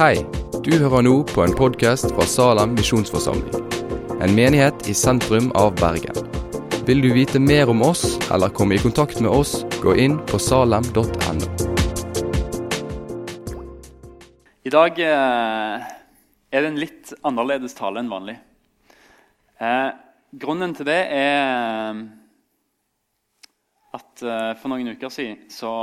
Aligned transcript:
Hei, 0.00 0.22
du 0.64 0.70
hører 0.80 1.02
nå 1.04 1.10
på 1.28 1.42
en 1.44 1.52
podkast 1.52 2.06
fra 2.14 2.24
Salem 2.24 2.70
misjonsforsamling. 2.72 3.66
En 4.24 4.32
menighet 4.32 4.86
i 4.88 4.94
sentrum 4.96 5.50
av 5.60 5.74
Bergen. 5.76 6.16
Vil 6.88 7.02
du 7.04 7.10
vite 7.12 7.36
mer 7.36 7.68
om 7.68 7.82
oss 7.84 8.14
eller 8.32 8.48
komme 8.48 8.78
i 8.78 8.80
kontakt 8.80 9.20
med 9.20 9.28
oss, 9.28 9.58
gå 9.82 9.92
inn 10.00 10.14
på 10.30 10.40
salem.no. 10.40 11.50
I 14.64 14.72
dag 14.72 15.02
eh, 15.04 15.84
er 16.48 16.64
det 16.64 16.70
en 16.70 16.80
litt 16.80 17.12
annerledes 17.20 17.76
tale 17.76 18.00
enn 18.00 18.08
vanlig. 18.08 18.38
Eh, 19.60 19.90
grunnen 20.32 20.72
til 20.80 20.88
det 20.88 20.96
er 21.12 21.92
eh, 21.92 22.00
at 24.00 24.24
for 24.62 24.72
noen 24.72 24.94
uker 24.96 25.12
siden 25.12 25.44
så 25.52 25.74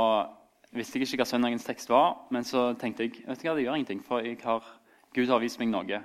visste 0.76 0.98
jeg 0.98 1.08
ikke 1.08 1.22
hva 1.22 1.28
søndagens 1.28 1.66
tekst 1.66 1.90
var, 1.90 2.14
men 2.34 2.44
så 2.44 2.72
tenkte 2.78 3.06
jeg 3.06 3.24
vet 3.24 3.40
du 3.40 3.48
hva, 3.48 3.56
det 3.56 3.64
gjør 3.64 3.78
ingenting, 3.78 4.04
for 4.04 4.24
har, 4.44 4.70
Gud 5.16 5.32
har 5.32 5.42
vist 5.42 5.60
meg 5.60 5.70
noe 5.72 6.00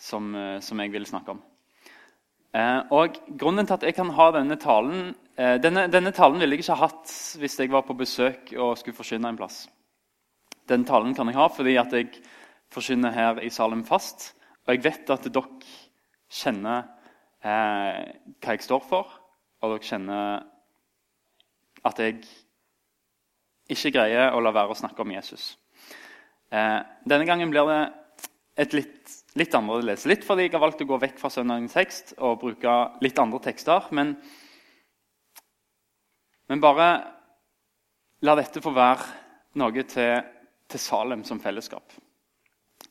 som, 0.00 0.34
eh, 0.36 0.60
som 0.60 0.80
jeg 0.80 0.92
vil 0.92 1.06
snakke 1.08 1.34
om. 1.34 1.42
Eh, 2.54 2.80
og 2.94 3.16
Grunnen 3.38 3.66
til 3.66 3.74
at 3.74 3.86
jeg 3.88 3.96
kan 3.96 4.12
ha 4.14 4.28
denne 4.36 4.56
talen 4.62 5.14
eh, 5.36 5.56
denne, 5.58 5.88
denne, 5.90 6.12
talen 6.14 6.38
ville 6.38 6.54
jeg 6.54 6.62
ikke 6.62 6.76
ha 6.76 6.86
hatt 6.86 7.14
hvis 7.40 7.58
jeg 7.58 7.72
var 7.72 7.82
på 7.82 7.96
besøk 7.98 8.52
og 8.54 8.76
skulle 8.78 8.96
forkynne 8.96 9.32
en 9.32 9.40
plass. 9.40 9.64
Denne 10.68 10.86
talen 10.86 11.16
kan 11.16 11.28
jeg 11.28 11.38
ha 11.40 11.48
fordi 11.50 11.74
at 11.80 11.92
jeg 11.92 12.12
forkynner 12.74 13.14
her 13.14 13.40
i 13.42 13.50
Salem 13.50 13.82
fast. 13.86 14.32
Og 14.66 14.76
jeg 14.76 14.84
vet 14.84 15.10
at 15.10 15.26
dere 15.26 15.74
kjenner 16.30 16.86
eh, 17.42 18.00
hva 18.38 18.54
jeg 18.54 18.64
står 18.64 18.86
for, 18.86 19.10
og 19.60 19.74
dere 19.74 19.88
kjenner 19.90 20.46
at 21.84 22.00
jeg 22.00 22.22
ikke 23.70 23.94
greier 23.94 24.34
å 24.34 24.42
la 24.44 24.52
være 24.54 24.74
å 24.74 24.78
snakke 24.78 25.04
om 25.04 25.12
Jesus. 25.14 25.54
Eh, 26.52 26.80
denne 27.08 27.28
gangen 27.28 27.52
blir 27.52 27.68
det 27.70 27.80
et 28.64 28.76
litt, 28.76 29.14
litt 29.38 29.54
annerledes. 29.56 30.06
Litt 30.06 30.24
fordi 30.26 30.46
jeg 30.46 30.54
har 30.54 30.62
valgt 30.62 30.84
å 30.84 30.88
gå 30.88 31.00
vekk 31.02 31.18
fra 31.22 31.32
søndagens 31.32 31.74
tekst 31.74 32.14
og 32.20 32.40
bruke 32.44 32.76
litt 33.04 33.18
andre 33.18 33.40
tekster. 33.48 33.88
Men, 33.96 34.14
men 36.50 36.62
bare 36.62 36.88
la 38.24 38.36
dette 38.38 38.62
få 38.62 38.74
være 38.76 39.08
noe 39.60 39.86
til, 39.90 40.22
til 40.70 40.82
Salem 40.82 41.24
som 41.26 41.40
fellesskap. 41.42 41.96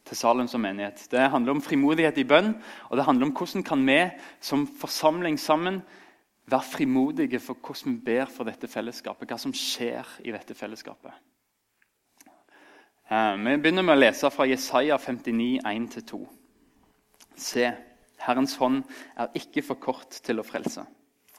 Til 0.04 0.20
Salem 0.20 0.50
som 0.52 0.64
menighet. 0.64 1.06
Det 1.12 1.32
handler 1.32 1.56
om 1.56 1.64
frimodighet 1.64 2.20
i 2.20 2.28
bønn, 2.28 2.52
og 2.90 3.00
det 3.00 3.06
handler 3.08 3.30
om 3.30 3.36
hvordan 3.38 3.64
kan 3.66 3.86
vi 3.88 4.02
som 4.44 4.66
forsamling 4.82 5.40
sammen 5.40 5.82
være 6.50 6.68
frimodige 6.68 7.40
for 7.40 7.58
hvordan 7.60 7.96
vi 7.96 8.06
ber 8.06 8.26
for 8.32 8.48
dette 8.48 8.68
fellesskapet, 8.68 9.30
hva 9.30 9.38
som 9.40 9.54
skjer 9.56 10.08
i 10.26 10.34
dette 10.36 10.56
fellesskapet. 10.58 11.14
Eh, 13.12 13.36
vi 13.38 13.58
begynner 13.62 13.86
med 13.86 13.98
å 13.98 14.02
lese 14.02 14.32
fra 14.34 14.48
Jesaja 14.48 14.98
59, 14.98 15.60
1-2. 15.64 16.20
Se, 17.36 17.70
Herrens 18.24 18.56
hånd 18.60 18.84
er 19.20 19.32
ikke 19.38 19.64
for 19.66 19.80
kort 19.82 20.20
til 20.24 20.40
å 20.40 20.48
frelse, 20.48 20.86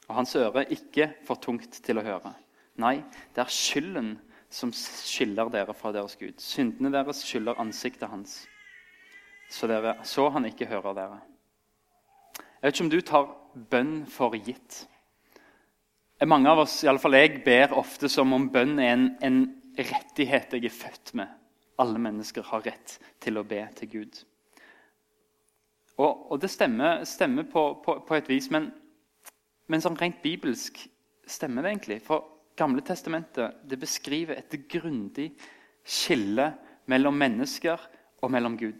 og 0.07 0.15
hans 0.19 0.35
øre 0.37 0.65
ikke 0.73 1.11
for 1.25 1.41
tungt 1.41 1.79
til 1.85 1.99
å 1.99 2.05
høre. 2.05 2.33
Nei, 2.81 2.99
det 3.33 3.45
er 3.45 3.53
skylden 3.53 4.15
som 4.51 4.71
skiller 4.75 5.49
dere 5.51 5.73
fra 5.75 5.93
deres 5.95 6.17
Gud. 6.19 6.37
Syndene 6.43 6.91
deres 6.93 7.23
skylder 7.25 7.61
ansiktet 7.61 8.11
hans, 8.11 8.43
så, 9.49 9.67
dere, 9.69 9.97
så 10.03 10.27
han 10.33 10.47
ikke 10.49 10.67
hører 10.69 10.97
dere. 10.97 11.21
Jeg 12.35 12.71
vet 12.71 12.75
ikke 12.75 12.85
om 12.85 12.91
du 12.93 13.01
tar 13.05 13.31
bønn 13.71 13.97
for 14.09 14.35
gitt. 14.37 14.85
Mange 16.23 16.49
av 16.49 16.59
oss, 16.63 16.83
i 16.83 16.87
alle 16.87 17.01
fall 17.03 17.17
jeg, 17.17 17.41
ber 17.43 17.73
ofte 17.75 18.07
som 18.11 18.31
om 18.33 18.47
bønn 18.51 18.77
er 18.79 18.93
en, 18.93 19.09
en 19.19 19.41
rettighet 19.75 20.53
jeg 20.55 20.69
er 20.69 20.71
født 20.71 21.11
med. 21.19 21.33
Alle 21.81 21.99
mennesker 21.99 22.45
har 22.47 22.63
rett 22.63 22.95
til 23.19 23.35
å 23.35 23.43
be 23.43 23.59
til 23.75 23.91
Gud. 23.91 24.21
Og, 25.99 26.31
og 26.31 26.39
det 26.39 26.51
stemmer, 26.51 27.03
stemmer 27.07 27.47
på, 27.51 27.65
på, 27.83 27.97
på, 28.07 28.15
et 28.15 28.31
vis, 28.31 28.47
men, 28.51 28.69
men 29.67 29.83
sånn 29.83 29.99
rent 29.99 30.21
bibelsk 30.23 30.79
stemmer 31.27 31.65
det 31.65 31.73
egentlig. 31.73 31.99
For 32.07 32.31
Gamle 32.55 32.79
testamentet 32.87 33.59
det 33.67 33.75
beskriver 33.81 34.37
et 34.39 34.53
grundig 34.71 35.33
skille 35.83 36.53
mellom 36.87 37.17
mennesker 37.19 37.81
og 38.23 38.31
mellom 38.31 38.55
Gud. 38.55 38.79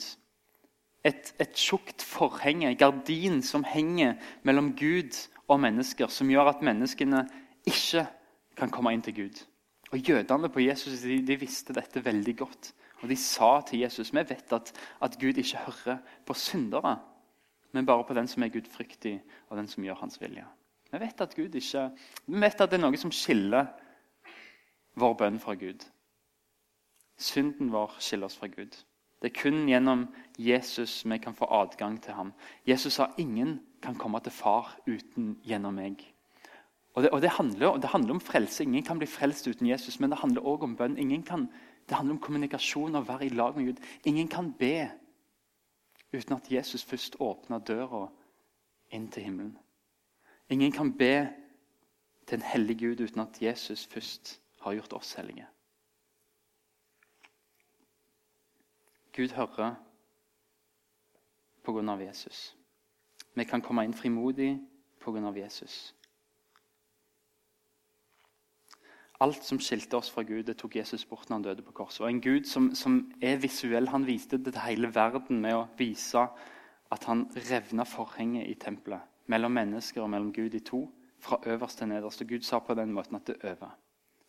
Et, 1.03 1.33
et 1.43 1.59
tjukt 1.59 1.99
forhenge, 2.07 2.71
gardin, 2.79 3.41
som 3.43 3.67
henger 3.67 4.15
mellom 4.47 4.71
Gud 4.79 5.19
og 5.47 5.59
mennesker 5.61 6.09
som 6.11 6.29
gjør 6.29 6.51
at 6.53 6.63
menneskene 6.65 7.25
ikke 7.67 8.05
kan 8.57 8.71
komme 8.73 8.93
inn 8.93 9.03
til 9.05 9.15
Gud. 9.15 9.41
Og 9.91 9.99
Jødene 9.99 10.49
på 10.49 10.63
Jesus 10.63 11.01
de, 11.05 11.19
de 11.27 11.37
visste 11.39 11.73
dette 11.73 12.01
veldig 12.05 12.35
godt. 12.37 12.73
Og 13.01 13.09
De 13.09 13.15
sa 13.19 13.61
til 13.67 13.83
Jesus 13.83 14.13
vi 14.13 14.23
vet 14.23 14.53
at, 14.53 14.71
at 15.01 15.17
Gud 15.21 15.37
ikke 15.37 15.65
hører 15.67 15.97
på 16.25 16.33
syndere, 16.33 16.97
men 17.71 17.85
bare 17.85 18.05
på 18.07 18.13
den 18.13 18.27
som 18.27 18.43
er 18.43 18.53
gudfryktig, 18.53 19.19
og 19.49 19.57
den 19.57 19.67
som 19.67 19.83
gjør 19.83 19.99
hans 19.99 20.21
vilje. 20.21 20.45
Vi 20.91 20.99
vet 20.99 21.21
at 21.21 21.35
Gud 21.35 21.55
ikke, 21.55 21.89
vi 22.25 22.41
vet 22.41 22.61
at 22.61 22.71
det 22.71 22.79
er 22.79 22.85
noe 22.85 22.97
som 22.97 23.11
skiller 23.11 23.67
vår 24.95 25.13
bønn 25.19 25.39
fra 25.43 25.53
Gud. 25.59 25.83
Synden 27.17 27.71
vår 27.71 27.97
skiller 27.99 28.29
oss 28.29 28.37
fra 28.39 28.47
Gud. 28.47 28.75
Det 29.21 29.31
er 29.31 29.41
kun 29.41 29.65
gjennom 29.67 30.05
Jesus 30.37 31.03
vi 31.05 31.17
kan 31.17 31.35
få 31.35 31.47
adgang 31.51 32.01
til 32.03 32.13
ham. 32.13 32.33
Jesus 32.67 32.97
har 32.97 33.13
ingen 33.17 33.59
kan 33.85 33.97
komme 33.99 34.19
til 34.23 34.33
far 34.33 34.73
uten 34.87 35.35
gjennom 35.45 35.77
meg. 35.77 36.03
Og 36.95 37.03
det, 37.03 37.11
og 37.11 37.21
det, 37.21 37.29
handler, 37.35 37.77
det, 37.77 37.91
handler, 37.91 38.13
om 38.15 38.23
frelse. 38.23 38.63
Ingen 38.63 38.83
kan 38.83 38.99
bli 38.99 39.07
frelst 39.07 39.47
uten 39.47 39.67
Jesus. 39.67 39.99
Men 39.99 40.09
det 40.09 40.19
handler 40.21 40.45
også 40.47 40.63
om 40.63 40.75
bønn. 40.79 41.23
Kan, 41.27 41.49
det 41.89 41.97
handler 41.97 42.15
om 42.15 42.21
kommunikasjon 42.23 42.95
og 42.95 43.07
være 43.07 43.25
i 43.25 43.29
lag 43.29 43.57
med 43.57 43.65
Gud. 43.65 43.81
Ingen 44.05 44.27
kan 44.27 44.53
be 44.53 44.89
uten 46.13 46.35
at 46.35 46.51
Jesus 46.51 46.83
først 46.83 47.17
åpner 47.19 47.59
døra 47.59 48.07
inn 48.91 49.09
til 49.11 49.23
himmelen. 49.27 49.57
Ingen 50.49 50.71
kan 50.71 50.93
be 50.97 51.27
til 52.27 52.39
en 52.39 52.47
hellig 52.47 52.79
Gud 52.79 53.03
uten 53.03 53.21
at 53.21 53.41
Jesus 53.41 53.85
først 53.85 54.39
har 54.61 54.73
gjort 54.73 54.93
oss 54.93 55.13
hellige. 55.13 55.47
Gud 59.15 59.31
hører 59.35 59.75
på 61.63 61.73
grunn 61.73 61.89
av 61.89 62.01
Jesus. 62.01 62.55
Vi 63.35 63.43
kan 63.43 63.61
komme 63.61 63.83
inn 63.83 63.93
frimodig 63.93 64.55
pga. 65.03 65.31
Jesus. 65.35 65.93
Alt 69.19 69.43
som 69.43 69.59
skilte 69.59 69.95
oss 69.97 70.09
fra 70.11 70.23
Gud, 70.27 70.43
det 70.43 70.57
tok 70.59 70.75
Jesus 70.75 71.05
bort 71.05 71.29
når 71.29 71.35
han 71.35 71.43
døde 71.43 71.63
på 71.63 71.71
korset. 71.71 72.01
Og 72.01 72.09
En 72.09 72.21
Gud 72.21 72.43
som, 72.43 72.73
som, 72.75 73.11
er 73.21 73.37
visuell, 73.37 73.87
han 73.87 74.07
viste 74.07 74.37
det 74.37 74.53
til 74.53 74.65
hele 74.65 74.91
verden 74.95 75.39
med 75.41 75.55
å 75.55 75.67
vise 75.77 76.25
at 76.91 77.07
han 77.07 77.25
revna 77.49 77.85
forhenget 77.87 78.49
i 78.49 78.57
tempelet 78.59 79.01
mellom 79.31 79.55
mennesker 79.55 80.03
og 80.03 80.09
mellom 80.09 80.33
Gud 80.33 80.53
i 80.53 80.59
to, 80.59 80.83
fra 81.19 81.39
øverst 81.45 81.79
til 81.79 81.89
nederst. 81.89 82.21
Og 82.21 82.27
Gud 82.27 82.43
sa 82.45 82.59
på 82.59 82.75
den 82.75 82.91
måten 82.93 83.15
at 83.15 83.27
det 83.27 83.37
er 83.41 83.55
over. 83.55 83.73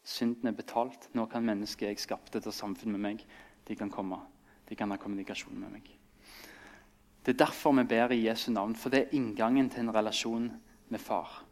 Synden 0.06 0.48
er 0.48 0.56
betalt. 0.56 1.10
Nå 1.14 1.26
kan 1.26 1.44
mennesket 1.44 1.88
jeg 1.88 1.98
skapte 2.00 2.40
til 2.40 2.54
samfunn 2.54 2.94
med 2.94 3.02
meg, 3.10 3.26
de 3.68 3.76
kan 3.76 3.90
komme. 3.90 4.22
De 4.68 4.78
kan 4.78 4.90
ha 4.90 4.96
kommunikasjon 4.96 5.58
med 5.58 5.74
meg. 5.74 6.05
Det 7.26 7.34
er 7.34 7.42
derfor 7.42 7.75
vi 7.75 7.82
ber 7.91 8.14
i 8.14 8.22
Jesu 8.28 8.53
navn, 8.53 8.76
for 8.78 8.94
det 8.94 9.00
er 9.00 9.19
inngangen 9.19 9.70
til 9.70 9.82
en 9.82 9.94
relasjon 9.94 10.47
med 10.88 11.03
far. 11.03 11.42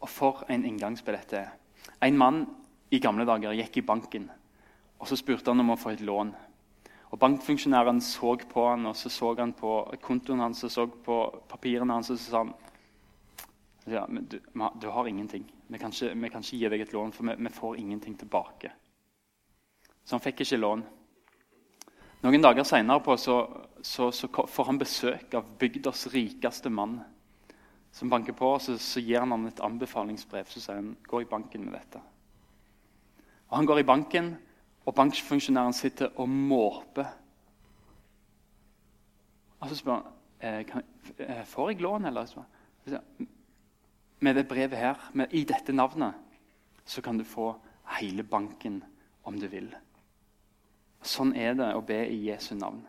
Og 0.00 0.08
for 0.08 0.44
en 0.50 0.64
inngangsbillett 0.66 1.30
det 1.30 1.38
er. 1.38 1.56
En 2.02 2.18
mann 2.18 2.44
i 2.90 2.98
gamle 2.98 3.24
dager 3.28 3.54
gikk 3.54 3.78
i 3.78 3.86
banken 3.86 4.30
og 5.00 5.08
så 5.08 5.16
spurte 5.16 5.50
han 5.50 5.62
om 5.62 5.72
å 5.72 5.78
få 5.80 5.94
et 5.94 6.04
lån. 6.04 6.32
Og 7.10 7.18
Bankfunksjonæren 7.18 8.02
så 8.04 8.36
på 8.50 8.66
han, 8.68 8.84
og 8.86 8.96
så 8.96 9.10
så 9.10 9.32
han 9.38 9.54
på 9.56 9.72
kontoen 10.02 10.44
hans 10.44 10.62
og 10.64 10.70
så 10.70 10.86
på 10.86 11.16
papirene 11.48 11.96
hans 11.96 12.12
og 12.12 12.18
så 12.18 12.30
sa 12.30 12.42
han 12.44 12.52
ja, 13.88 14.04
du, 14.06 14.36
du, 14.38 14.88
har 14.92 15.08
ingenting. 15.08 15.46
Vi 15.66 15.78
kan, 15.78 15.90
ikke, 15.90 16.14
vi 16.14 16.28
kan, 16.28 16.44
ikke, 16.44 16.56
gi 16.56 16.68
deg 16.68 16.82
et 16.84 16.92
lån, 16.92 17.12
for 17.16 17.26
vi, 17.26 17.34
vi 17.40 17.50
får 17.50 17.78
ingenting 17.80 18.14
tilbake. 18.20 18.70
Så 20.04 20.14
han 20.14 20.22
fikk 20.22 20.44
ikke 20.44 20.60
lån. 20.60 20.84
Noen 22.20 22.42
dager 22.44 22.66
seinere 22.68 23.16
så, 23.16 23.36
så, 23.82 24.10
så, 24.12 24.28
får 24.28 24.68
han 24.68 24.78
besøk 24.78 25.34
av 25.38 25.46
bygdas 25.58 26.06
rikeste 26.12 26.68
mann. 26.70 26.98
Som 27.92 28.10
banker 28.12 28.36
på, 28.36 28.52
og 28.54 28.60
så, 28.62 28.76
så 28.78 29.00
gir 29.02 29.22
han 29.22 29.32
ham 29.32 29.48
et 29.48 29.62
anbefalingsbrev. 29.64 30.46
Så 30.52 30.60
sier 30.60 30.78
han 30.78 30.92
gå 31.08 31.22
i 31.24 31.28
banken 31.28 31.64
med 31.64 31.78
dette. 31.78 32.02
Og 33.48 33.56
Han 33.56 33.66
går 33.66 33.80
i 33.80 33.88
banken, 33.88 34.34
og 34.86 34.94
bankfunksjonæren 34.94 35.74
sitter 35.74 36.12
og 36.20 36.28
måper. 36.28 37.08
Og 39.60 39.68
så 39.68 39.80
spør 39.80 39.98
han 39.98 40.06
eh, 40.40 40.62
kan, 40.68 40.84
eh, 41.18 41.44
får 41.44 41.72
jeg 41.72 41.82
lån. 41.82 42.04
eller? 42.04 42.46
Med 44.20 44.34
det 44.34 44.48
brevet 44.48 44.78
her, 44.78 45.10
med, 45.12 45.32
i 45.32 45.44
dette 45.44 45.72
navnet, 45.72 46.14
så 46.84 47.02
kan 47.02 47.18
du 47.18 47.24
få 47.24 47.54
hele 47.98 48.22
banken 48.22 48.82
om 49.24 49.40
du 49.40 49.48
vil. 49.48 49.72
Sånn 51.02 51.34
er 51.36 51.54
det 51.56 51.70
å 51.74 51.84
be 51.84 52.02
i 52.08 52.18
Jesu 52.28 52.54
navn. 52.54 52.82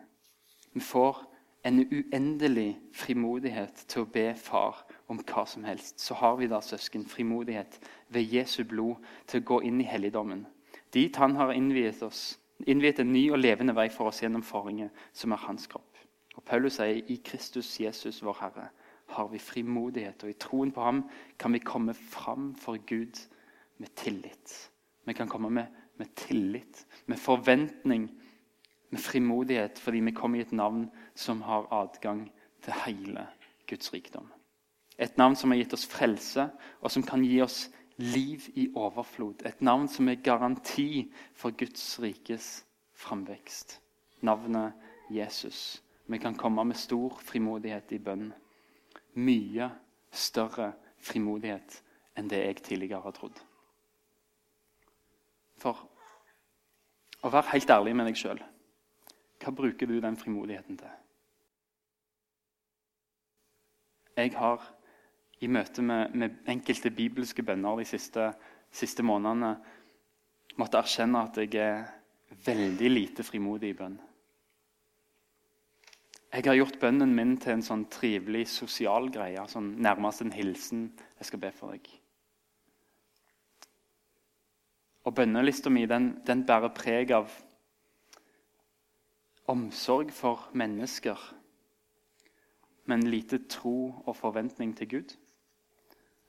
Vi 0.72 0.80
får 0.80 1.22
en 1.64 1.80
uendelig 1.84 2.76
frimodighet 2.96 3.84
til 3.88 4.04
å 4.04 4.10
be 4.12 4.32
Far 4.34 4.82
om 5.08 5.20
hva 5.22 5.44
som 5.46 5.64
helst. 5.64 6.00
Så 6.00 6.16
har 6.18 6.36
vi 6.40 6.48
da, 6.50 6.60
søsken, 6.60 7.06
frimodighet 7.08 7.78
ved 8.12 8.34
Jesu 8.34 8.64
blod 8.68 9.02
til 9.30 9.42
å 9.42 9.48
gå 9.52 9.60
inn 9.68 9.80
i 9.80 9.88
helligdommen. 9.88 10.46
Dit 10.92 11.16
han 11.16 11.36
har 11.38 11.54
innviet 11.56 12.02
oss 12.02 12.32
innviet 12.66 13.00
en 13.02 13.12
ny 13.12 13.24
og 13.32 13.40
levende 13.40 13.74
vei 13.76 13.88
for 13.90 14.10
oss 14.10 14.22
gjennom 14.22 14.44
forhenget, 14.46 14.92
som 15.12 15.34
er 15.34 15.42
hans 15.46 15.66
kropp. 15.70 15.98
Og 16.36 16.44
Paulus 16.46 16.78
sier 16.78 17.02
i 17.10 17.18
Kristus 17.24 17.74
Jesus, 17.80 18.22
vår 18.24 18.38
Herre, 18.40 18.68
har 19.12 19.28
vi 19.28 19.40
frimodighet, 19.42 20.22
og 20.24 20.30
i 20.30 20.38
troen 20.40 20.72
på 20.72 20.84
ham 20.84 21.02
kan 21.38 21.52
vi 21.52 21.60
komme 21.64 21.94
fram 21.94 22.52
for 22.56 22.80
Gud 22.86 23.18
med 23.82 23.92
tillit. 23.98 24.54
Vi 25.04 25.16
kan 25.16 25.28
komme 25.28 25.50
med, 25.50 25.66
med 25.98 26.14
tillit, 26.14 26.86
med 27.06 27.18
forventning, 27.18 28.10
med 28.90 29.00
frimodighet, 29.00 29.78
fordi 29.78 30.00
vi 30.00 30.12
kommer 30.12 30.38
i 30.38 30.42
et 30.42 30.52
navn 30.52 30.90
som 31.14 31.42
har 31.42 31.68
adgang 31.72 32.26
til 32.62 32.72
hele 32.86 33.26
Guds 33.68 33.92
rikdom. 33.92 34.32
Et 34.98 35.18
navn 35.18 35.36
som 35.36 35.50
har 35.50 35.58
gitt 35.58 35.72
oss 35.72 35.86
frelse, 35.88 36.50
og 36.80 36.90
som 36.90 37.02
kan 37.02 37.24
gi 37.24 37.40
oss 37.42 37.70
liv 37.96 38.44
i 38.54 38.68
overflod. 38.74 39.46
Et 39.46 39.62
navn 39.62 39.88
som 39.88 40.08
er 40.08 40.20
garanti 40.24 41.12
for 41.34 41.50
Guds 41.50 42.00
rikes 42.00 42.64
framvekst. 42.94 43.80
Navnet 44.20 44.72
Jesus. 45.10 45.82
Vi 46.06 46.18
kan 46.18 46.34
komme 46.34 46.64
med 46.64 46.76
stor 46.76 47.18
frimodighet 47.24 47.92
i 47.92 47.98
bønn. 47.98 48.32
Mye 49.14 49.70
større 50.12 50.72
frimodighet 51.00 51.80
enn 52.16 52.28
det 52.28 52.42
jeg 52.44 52.62
tidligere 52.62 53.02
har 53.04 53.16
trodd. 53.16 53.40
For 55.62 55.78
å 57.22 57.30
være 57.30 57.54
helt 57.54 57.70
ærlig 57.70 57.94
med 57.96 58.10
deg 58.10 58.18
sjøl 58.18 58.42
hva 59.42 59.50
bruker 59.50 59.88
du 59.90 59.96
den 60.00 60.16
frimodigheten 60.18 60.76
til? 60.78 60.98
Jeg 64.16 64.34
har 64.36 64.62
i 65.42 65.48
møte 65.50 65.82
med, 65.82 66.14
med 66.14 66.36
enkelte 66.52 66.92
bibelske 66.94 67.42
bønner 67.42 67.80
de 67.80 67.86
siste, 67.88 68.28
siste 68.70 69.02
månedene 69.02 69.56
måtte 70.60 70.78
erkjenne 70.78 71.24
at 71.26 71.40
jeg 71.40 71.56
er 71.58 71.88
veldig 72.46 72.90
lite 72.92 73.26
frimodig 73.26 73.72
i 73.72 73.78
bønn. 73.78 73.96
Jeg 76.32 76.46
har 76.46 76.56
gjort 76.56 76.78
bønnen 76.80 77.10
min 77.16 77.34
til 77.40 77.56
en 77.56 77.64
sånn 77.64 77.88
trivelig 77.92 78.46
sosial 78.48 79.10
greie. 79.12 79.42
sånn 79.48 79.74
Nærmest 79.84 80.22
en 80.24 80.32
hilsen. 80.32 80.86
Jeg 81.18 81.28
skal 81.28 81.42
be 81.42 81.50
for 81.52 81.74
deg. 81.74 81.90
Og 85.04 85.14
bønnelista 85.14 85.70
mi 85.70 85.86
den, 85.90 86.12
den 86.26 86.44
bærer 86.46 86.70
preg 86.74 87.10
av 87.16 87.32
omsorg 89.50 90.12
for 90.14 90.46
mennesker, 90.54 91.18
men 92.86 93.08
lite 93.10 93.42
tro 93.50 93.90
og 94.06 94.14
forventning 94.16 94.76
til 94.78 94.88
Gud. 94.88 95.16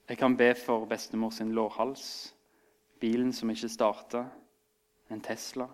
Jeg 0.08 0.18
kan 0.18 0.36
be 0.36 0.50
for 0.58 0.84
bestemor 0.86 1.30
sin 1.30 1.54
lårhals, 1.54 2.34
bilen 3.00 3.32
som 3.32 3.50
ikke 3.50 3.70
starter, 3.72 4.26
en 5.10 5.20
Tesla. 5.20 5.68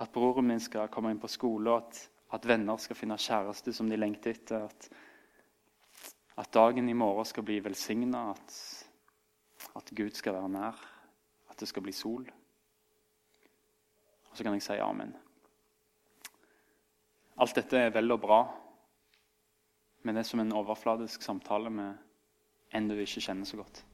At 0.00 0.12
broren 0.12 0.46
min 0.46 0.60
skal 0.60 0.90
komme 0.92 1.10
inn 1.10 1.20
på 1.22 1.30
skole, 1.30 1.70
og 1.70 1.82
at, 1.82 2.06
at 2.36 2.46
venner 2.48 2.76
skal 2.76 2.96
finne 2.98 3.18
kjæreste 3.18 3.72
som 3.72 3.88
de 3.90 3.96
lengter 3.96 4.36
etter. 4.36 4.68
At, 4.68 4.88
at 6.38 6.54
dagen 6.54 6.88
i 6.88 6.96
morgen 6.96 7.26
skal 7.28 7.46
bli 7.46 7.58
velsigna, 7.64 8.30
at, 8.30 8.56
at 9.76 9.92
Gud 9.96 10.14
skal 10.18 10.36
være 10.38 10.52
nær, 10.52 10.88
det 11.62 11.70
skal 11.70 11.84
bli 11.86 11.94
sol. 11.94 12.26
Og 14.30 14.36
så 14.36 14.44
kan 14.44 14.56
jeg 14.56 14.64
si 14.64 14.78
amen. 14.82 15.14
Alt 17.42 17.56
dette 17.56 17.78
er 17.78 17.94
vel 17.94 18.12
og 18.12 18.20
bra, 18.22 18.42
men 20.02 20.14
det 20.14 20.24
er 20.24 20.28
som 20.28 20.42
en 20.42 20.54
overfladisk 20.58 21.22
samtale 21.22 21.70
med 21.70 22.74
en 22.74 22.88
du 22.88 22.94
ikke 22.98 23.22
kjenner 23.22 23.48
så 23.48 23.60
godt. 23.60 23.84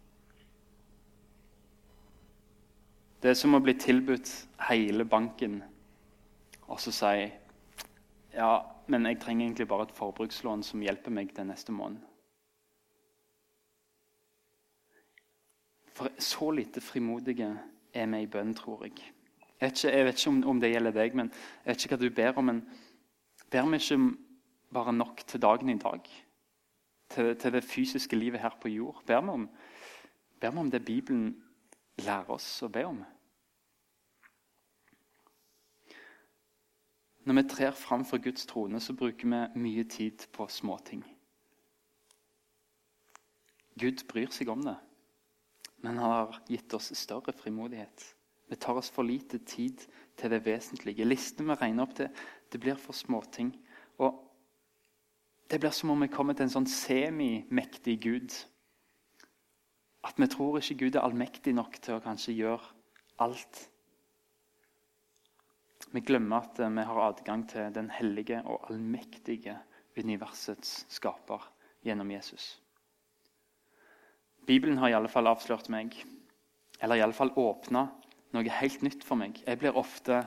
Det 3.23 3.33
er 3.33 3.39
som 3.39 3.57
å 3.59 3.63
bli 3.63 3.75
tilbudt 3.75 4.31
hele 4.69 5.05
banken 5.09 5.59
og 6.69 6.79
så 6.81 6.93
si 6.95 7.15
ja, 8.35 8.51
men 8.87 9.09
jeg 9.09 9.19
trenger 9.23 9.47
egentlig 9.47 9.67
bare 9.71 9.89
et 9.89 9.97
forbrukslån 9.97 10.63
som 10.63 10.83
hjelper 10.85 11.11
meg 11.11 11.33
den 11.35 11.51
neste 11.51 11.75
måneden. 11.75 12.05
For 15.99 16.15
så 16.23 16.53
lite 16.55 16.81
frimodige 16.85 17.51
er 17.93 18.07
vi 18.07 18.23
i 18.23 18.31
bønn, 18.31 18.55
tror 18.55 18.87
jeg. 18.87 19.01
Jeg 19.59 19.67
vet 19.67 19.85
ikke, 19.85 19.97
jeg 19.97 20.07
vet 20.07 20.21
ikke 20.21 20.31
om, 20.31 20.39
om, 20.53 20.61
det 20.63 20.71
gjelder 20.71 20.95
deg, 20.95 21.19
men 21.19 21.33
jeg 21.35 21.73
vet 21.73 21.85
ikke 21.85 21.97
hva 21.97 22.03
du 22.05 22.15
ber 22.15 22.39
om. 22.39 22.45
men 22.53 22.63
ber 23.51 23.67
vi 23.67 23.83
ikke 23.83 24.01
bare 24.73 24.93
nok 24.93 25.25
til 25.27 25.43
dagen 25.43 25.75
i 25.75 25.79
dag? 25.79 26.11
til, 27.09 27.37
til, 27.37 27.53
det 27.53 27.65
fysiske 27.65 28.17
livet 28.17 28.41
her 28.41 28.57
på 28.61 28.69
jord. 28.69 29.03
Ber 29.07 29.21
vi, 29.21 29.29
om, 29.29 29.49
ber 30.41 30.51
vi 30.51 30.59
om 30.59 30.71
det 30.71 30.85
Bibelen 30.85 31.43
lærer 31.99 32.31
oss 32.31 32.49
å 32.63 32.69
be 32.73 32.85
om. 32.87 33.01
Når 37.25 37.37
vi 37.37 37.49
trer 37.49 37.73
fram 37.77 38.05
for 38.09 38.23
Guds 38.25 38.47
trone, 38.47 38.81
så 38.81 38.95
bruker 38.97 39.29
vi 39.29 39.61
mye 39.61 39.85
tid 39.85 40.29
på 40.33 40.47
småting. 40.49 41.05
Gud 43.79 44.07
bryr 44.09 44.33
seg 44.35 44.49
om 44.49 44.63
det, 44.65 44.77
men 45.81 45.99
han 45.99 46.11
har 46.11 46.41
gitt 46.49 46.75
oss 46.75 46.91
større 46.99 47.33
frimodighet. 47.33 48.15
Vi 48.49 48.57
tar 48.57 48.79
oss 48.81 48.91
for 48.91 49.05
lite 49.05 49.39
tid 49.39 49.85
til 50.17 50.33
det 50.33 50.41
vesentlige. 50.47 51.07
Listene 51.07 51.53
vi 51.53 51.61
regner 51.61 51.85
opp 51.85 51.95
til, 51.99 52.09
det 52.53 52.61
blir 52.61 52.79
for 52.81 52.97
småting. 52.97 53.53
Og 54.01 54.17
det 55.51 55.61
blir 55.61 55.73
som 55.73 55.93
om 55.93 56.03
vi 56.03 56.11
kommer 56.13 56.37
til 56.37 56.49
en 56.49 56.55
sånn 56.57 56.69
semimektig 56.69 57.99
Gud. 58.05 58.35
At 60.05 60.19
vi 60.21 60.29
tror 60.31 60.61
ikke 60.61 60.79
Gud 60.85 60.97
er 60.97 61.05
allmektig 61.05 61.55
nok 61.57 61.79
til 61.85 61.99
å 61.99 62.05
kanskje 62.05 62.37
gjøre 62.39 62.73
alt. 63.25 63.65
Vi 65.93 66.03
glemmer 66.05 66.45
at 66.45 66.61
vi 66.61 66.85
har 66.89 67.03
adgang 67.05 67.47
til 67.49 67.73
den 67.75 67.91
hellige 67.93 68.43
og 68.45 68.69
allmektige 68.71 69.57
universets 69.99 70.85
skaper 70.93 71.49
gjennom 71.85 72.11
Jesus. 72.13 72.57
Bibelen 74.49 74.79
har 74.79 74.89
i 74.89 74.95
alle 74.97 75.11
fall 75.13 75.29
avslørt 75.29 75.67
meg, 75.69 75.93
eller 76.81 76.97
i 76.97 77.03
alle 77.05 77.13
fall 77.13 77.35
åpna 77.37 77.83
noe 78.33 78.55
helt 78.61 78.85
nytt 78.87 79.05
for 79.05 79.21
meg. 79.21 79.43
Jeg 79.45 79.61
blir, 79.61 79.77
ofte, 79.77 80.23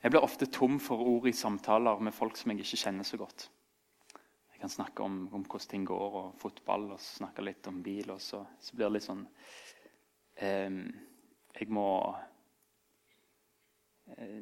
jeg 0.00 0.14
blir 0.14 0.24
ofte 0.24 0.48
tom 0.48 0.78
for 0.80 1.02
ord 1.04 1.28
i 1.28 1.34
samtaler 1.36 2.00
med 2.00 2.16
folk 2.16 2.40
som 2.40 2.54
jeg 2.54 2.64
ikke 2.64 2.80
kjenner 2.86 3.04
så 3.04 3.20
godt. 3.20 3.50
Jeg 4.54 4.62
kan 4.62 4.72
snakke 4.72 5.04
om, 5.04 5.18
om, 5.28 5.44
hvordan 5.44 5.68
ting 5.68 5.84
går, 5.84 6.16
og 6.22 6.40
fotball, 6.40 6.88
og 6.96 7.04
snakke 7.04 7.44
litt 7.44 7.68
om 7.68 7.82
bil. 7.84 8.08
Og 8.14 8.22
så, 8.24 8.40
så 8.64 8.72
blir 8.72 8.88
det 8.88 8.94
litt 8.96 9.08
sånn 9.10 9.26
eh, 10.40 10.80
Jeg 11.60 11.68
må 11.76 11.86
eh, 14.16 14.40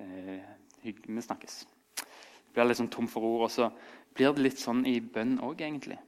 eh, 0.00 0.50
Vi 0.80 1.28
snakkes. 1.28 1.60
Det 1.92 2.56
blir 2.56 2.72
litt 2.72 2.80
sånn 2.80 2.88
tom 2.96 3.12
for 3.12 3.28
ord. 3.34 3.50
Og 3.50 3.52
så 3.52 3.68
blir 4.16 4.32
det 4.32 4.48
litt 4.48 4.64
sånn 4.64 4.86
i 4.88 4.96
bønn 5.04 5.36
òg, 5.44 5.60
egentlig. 5.60 6.00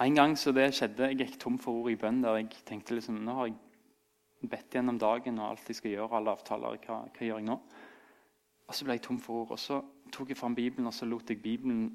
En 0.00 0.14
gang 0.14 0.34
så 0.36 0.52
det 0.52 0.74
skjedde, 0.76 1.08
jeg 1.08 1.18
gikk 1.22 1.38
tom 1.40 1.54
for 1.60 1.80
ord 1.80 1.94
i 1.94 1.96
bønn 1.96 2.18
der 2.20 2.36
jeg 2.36 2.50
tenkte 2.68 2.98
liksom, 2.98 3.22
nå 3.24 3.36
har 3.38 3.46
jeg 3.48 4.50
bedt 4.52 4.74
gjennom 4.76 4.98
dagen 5.00 5.38
og 5.40 5.54
alt 5.54 5.70
jeg 5.70 5.78
skal 5.78 5.94
gjøre, 5.94 6.18
alle 6.18 6.34
avtaler. 6.36 6.76
Hva, 6.84 6.98
hva 7.08 7.28
gjør 7.28 7.40
jeg 7.40 7.46
nå? 7.48 7.56
Og 8.66 8.76
så 8.76 8.84
ble 8.84 8.98
jeg 8.98 9.06
tom 9.06 9.20
for 9.22 9.44
ord. 9.44 9.54
Og 9.56 9.62
så 9.62 9.80
tok 10.12 10.34
jeg 10.34 10.40
fram 10.40 10.58
Bibelen 10.58 10.90
og 10.90 10.94
så 10.94 11.08
lot 11.08 11.32
jeg 11.32 11.40
Bibelen, 11.40 11.88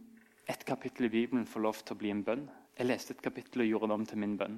et 0.50 0.65
kapittel 0.65 1.05
i 1.05 1.13
Bibelen 1.13 1.46
få 1.46 1.62
lov 1.62 1.84
til 1.84 1.93
å 1.93 2.00
bli 2.01 2.10
en 2.10 2.25
bønn. 2.25 2.48
Jeg 2.79 2.89
leste 2.89 3.13
et 3.13 3.22
kapittel 3.22 3.62
og 3.62 3.70
gjorde 3.70 3.91
det 3.91 4.00
om 4.00 4.10
til 4.10 4.22
min 4.24 4.36
bønn. 4.39 4.58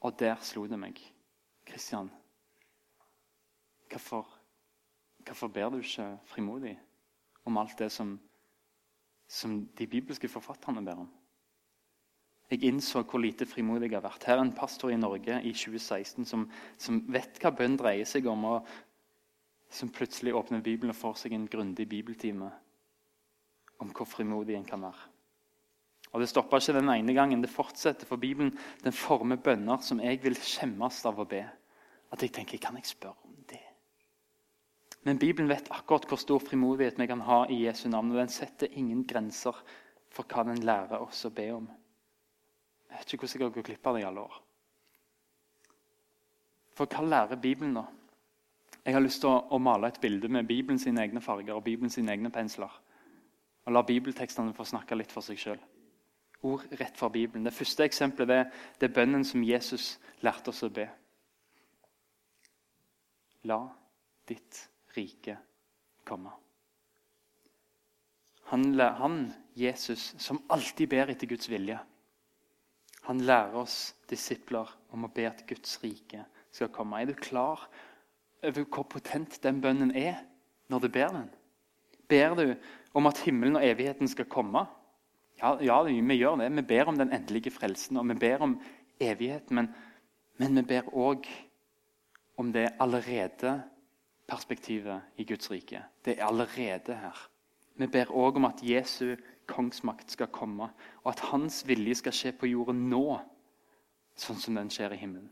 Og 0.00 0.16
der 0.18 0.40
slo 0.40 0.64
det 0.64 0.80
meg. 0.80 0.96
Kristian, 1.68 2.08
hvorfor, 3.90 4.24
hvorfor 5.26 5.52
ber 5.52 5.68
du 5.70 5.82
ikke 5.84 6.08
frimodig 6.32 6.72
om 7.44 7.60
alt 7.60 7.76
det 7.78 7.92
som, 7.92 8.16
som 9.28 9.60
de 9.76 9.86
bibelske 9.86 10.32
forfatterne 10.32 10.82
ber 10.88 11.04
om? 11.04 11.10
Jeg 12.50 12.64
innså 12.66 13.04
hvor 13.06 13.22
lite 13.22 13.46
frimodig 13.46 13.90
jeg 13.90 14.00
har 14.00 14.08
vært. 14.08 14.24
Her 14.26 14.40
er 14.40 14.44
en 14.44 14.56
pastor 14.56 14.90
i 14.90 14.98
Norge 14.98 15.36
i 15.46 15.52
2016 15.54 16.26
som, 16.26 16.48
som 16.78 16.98
vet 17.12 17.38
hva 17.38 17.52
bønn 17.54 17.76
dreier 17.78 18.08
seg 18.08 18.26
om, 18.26 18.42
og 18.44 18.66
som 19.70 19.92
plutselig 19.94 20.34
åpner 20.34 20.64
Bibelen 20.64 20.90
og 20.90 20.98
får 20.98 21.22
seg 21.22 21.36
en 21.36 21.46
grundig 21.50 21.86
bibeltime 21.88 22.50
om 23.80 23.94
hvor 23.94 24.08
frimodig 24.08 24.56
en 24.58 24.66
kan 24.66 24.82
være. 24.82 25.06
Og 26.10 26.20
Det 26.20 26.28
stopper 26.28 26.58
ikke 26.58 26.74
den 26.80 26.90
ene 26.90 27.14
gangen. 27.14 27.42
Det 27.42 27.50
fortsetter, 27.50 28.06
for 28.06 28.18
Bibelen 28.18 28.58
den 28.82 28.92
former 28.92 29.36
bønner 29.36 29.78
som 29.78 30.00
jeg 30.02 30.18
vil 30.24 30.34
skjemmes 30.34 31.04
av 31.06 31.20
å 31.22 31.28
be. 31.28 31.44
At 32.10 32.22
jeg 32.22 32.32
tenker 32.34 32.58
Kan 32.58 32.76
jeg 32.76 32.90
spørre 32.90 33.14
om 33.24 33.36
det? 33.48 33.62
Men 35.06 35.18
Bibelen 35.18 35.48
vet 35.48 35.70
akkurat 35.70 36.04
hvor 36.08 36.18
stor 36.18 36.42
frimodighet 36.42 36.98
vi 36.98 37.06
kan 37.06 37.22
ha 37.24 37.44
i 37.46 37.62
Jesu 37.64 37.88
navn. 37.88 38.10
Og 38.10 38.18
den 38.18 38.28
setter 38.28 38.74
ingen 38.74 39.06
grenser 39.06 39.54
for 40.10 40.26
hva 40.26 40.44
den 40.44 40.66
lærer 40.66 41.00
oss 41.00 41.24
å 41.24 41.30
be 41.30 41.46
om. 41.54 41.70
Jeg 42.90 42.98
vet 42.98 43.14
ikke 43.14 43.24
hvordan 43.24 43.40
jeg 43.40 43.46
har 43.46 43.54
gått 43.54 43.68
glipp 43.70 43.86
av 43.86 43.96
det 43.96 44.02
i 44.02 44.06
alle 44.08 44.26
år. 44.26 44.36
For 46.76 46.90
hva 46.90 47.06
lærer 47.06 47.40
Bibelen 47.40 47.74
nå? 47.76 47.86
Jeg 48.84 48.96
har 48.96 49.04
lyst 49.04 49.20
til 49.22 49.28
å, 49.30 49.42
å 49.52 49.58
male 49.60 49.90
et 49.90 50.00
bilde 50.00 50.30
med 50.32 50.48
Bibelen 50.48 50.80
sine 50.80 51.02
egne 51.04 51.20
farger 51.20 51.56
og 51.56 51.66
Bibelen 51.66 51.92
sine 51.92 52.14
egne 52.14 52.30
pensler. 52.32 52.72
Og 53.68 53.74
la 53.76 53.82
bibeltekstene 53.84 54.56
få 54.56 54.64
snakke 54.64 54.96
litt 54.96 55.12
for 55.12 55.24
seg 55.24 55.38
sjøl. 55.38 55.60
Ord 56.48 56.64
rett 56.80 56.96
fra 56.96 57.10
Bibelen. 57.12 57.44
Det 57.44 57.52
første 57.52 57.84
eksempelet 57.84 58.30
det, 58.30 58.40
det 58.80 58.88
er 58.88 58.96
bønnen 58.96 59.26
som 59.28 59.44
Jesus 59.44 59.98
lærte 60.24 60.54
oss 60.54 60.64
å 60.64 60.72
be. 60.72 60.86
La 63.50 63.60
ditt 64.28 64.64
rike 64.96 65.36
komme. 66.08 66.32
Han, 68.50 68.72
han, 68.80 69.20
Jesus, 69.54 70.14
som 70.18 70.40
alltid 70.50 70.90
ber 70.90 71.12
etter 71.12 71.28
Guds 71.30 71.46
vilje, 71.52 71.76
han 73.08 73.22
lærer 73.24 73.56
oss 73.62 73.94
disipler 74.10 74.68
om 74.92 75.06
å 75.06 75.12
be 75.14 75.26
at 75.28 75.44
Guds 75.48 75.78
rike 75.82 76.24
skal 76.52 76.70
komme. 76.74 77.00
Er 77.00 77.10
du 77.10 77.14
klar 77.14 77.66
over 78.42 78.66
hvor 78.66 78.86
potent 78.90 79.38
den 79.44 79.60
bønnen 79.62 79.94
er 79.96 80.20
når 80.70 80.84
du 80.84 80.88
ber 80.92 81.14
den? 81.14 81.30
Ber 82.10 82.34
du 82.34 82.44
om 82.94 83.06
at 83.06 83.22
himmelen 83.24 83.58
og 83.58 83.64
evigheten 83.64 84.10
skal 84.10 84.28
komme? 84.30 84.66
Ja, 85.40 85.54
ja 85.62 85.80
vi 85.86 86.18
gjør 86.18 86.40
det. 86.42 86.50
Vi 86.56 86.66
ber 86.74 86.90
om 86.90 86.98
den 86.98 87.12
endelige 87.14 87.52
frelsen, 87.54 87.96
og 87.96 88.08
vi 88.08 88.18
ber 88.18 88.42
om 88.44 88.58
evigheten. 89.00 89.56
Men, 89.56 89.70
men 90.38 90.56
vi 90.58 90.66
ber 90.74 90.90
òg 90.92 91.28
om 92.40 92.52
det 92.52 92.70
allerede 92.80 93.60
perspektivet 94.30 95.00
i 95.16 95.24
Guds 95.24 95.50
rike. 95.50 95.82
Det 96.04 96.18
er 96.18 96.26
allerede 96.26 96.96
her. 96.96 97.26
Vi 97.76 97.86
ber 97.86 98.12
òg 98.12 98.36
om 98.36 98.48
at 98.48 98.62
Jesu 98.62 99.16
kongsmakt 99.50 100.14
skal 100.14 100.30
komme, 100.32 100.70
og 101.02 101.12
at 101.12 101.26
hans 101.32 101.62
vilje 101.68 101.98
skal 102.00 102.16
skje 102.16 102.32
på 102.38 102.50
jorden 102.52 102.86
nå, 102.92 103.18
sånn 104.18 104.40
som 104.40 104.58
den 104.58 104.70
skjer 104.72 104.94
i 104.94 105.00
himmelen. 105.02 105.30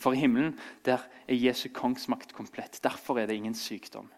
For 0.00 0.16
i 0.16 0.22
himmelen 0.22 0.56
der 0.86 1.04
er 1.28 1.36
Jesu 1.36 1.68
kongsmakt 1.76 2.32
komplett. 2.32 2.80
Derfor 2.82 3.20
er 3.20 3.28
det 3.28 3.36
ingen 3.36 3.54
sykdom. 3.54 4.08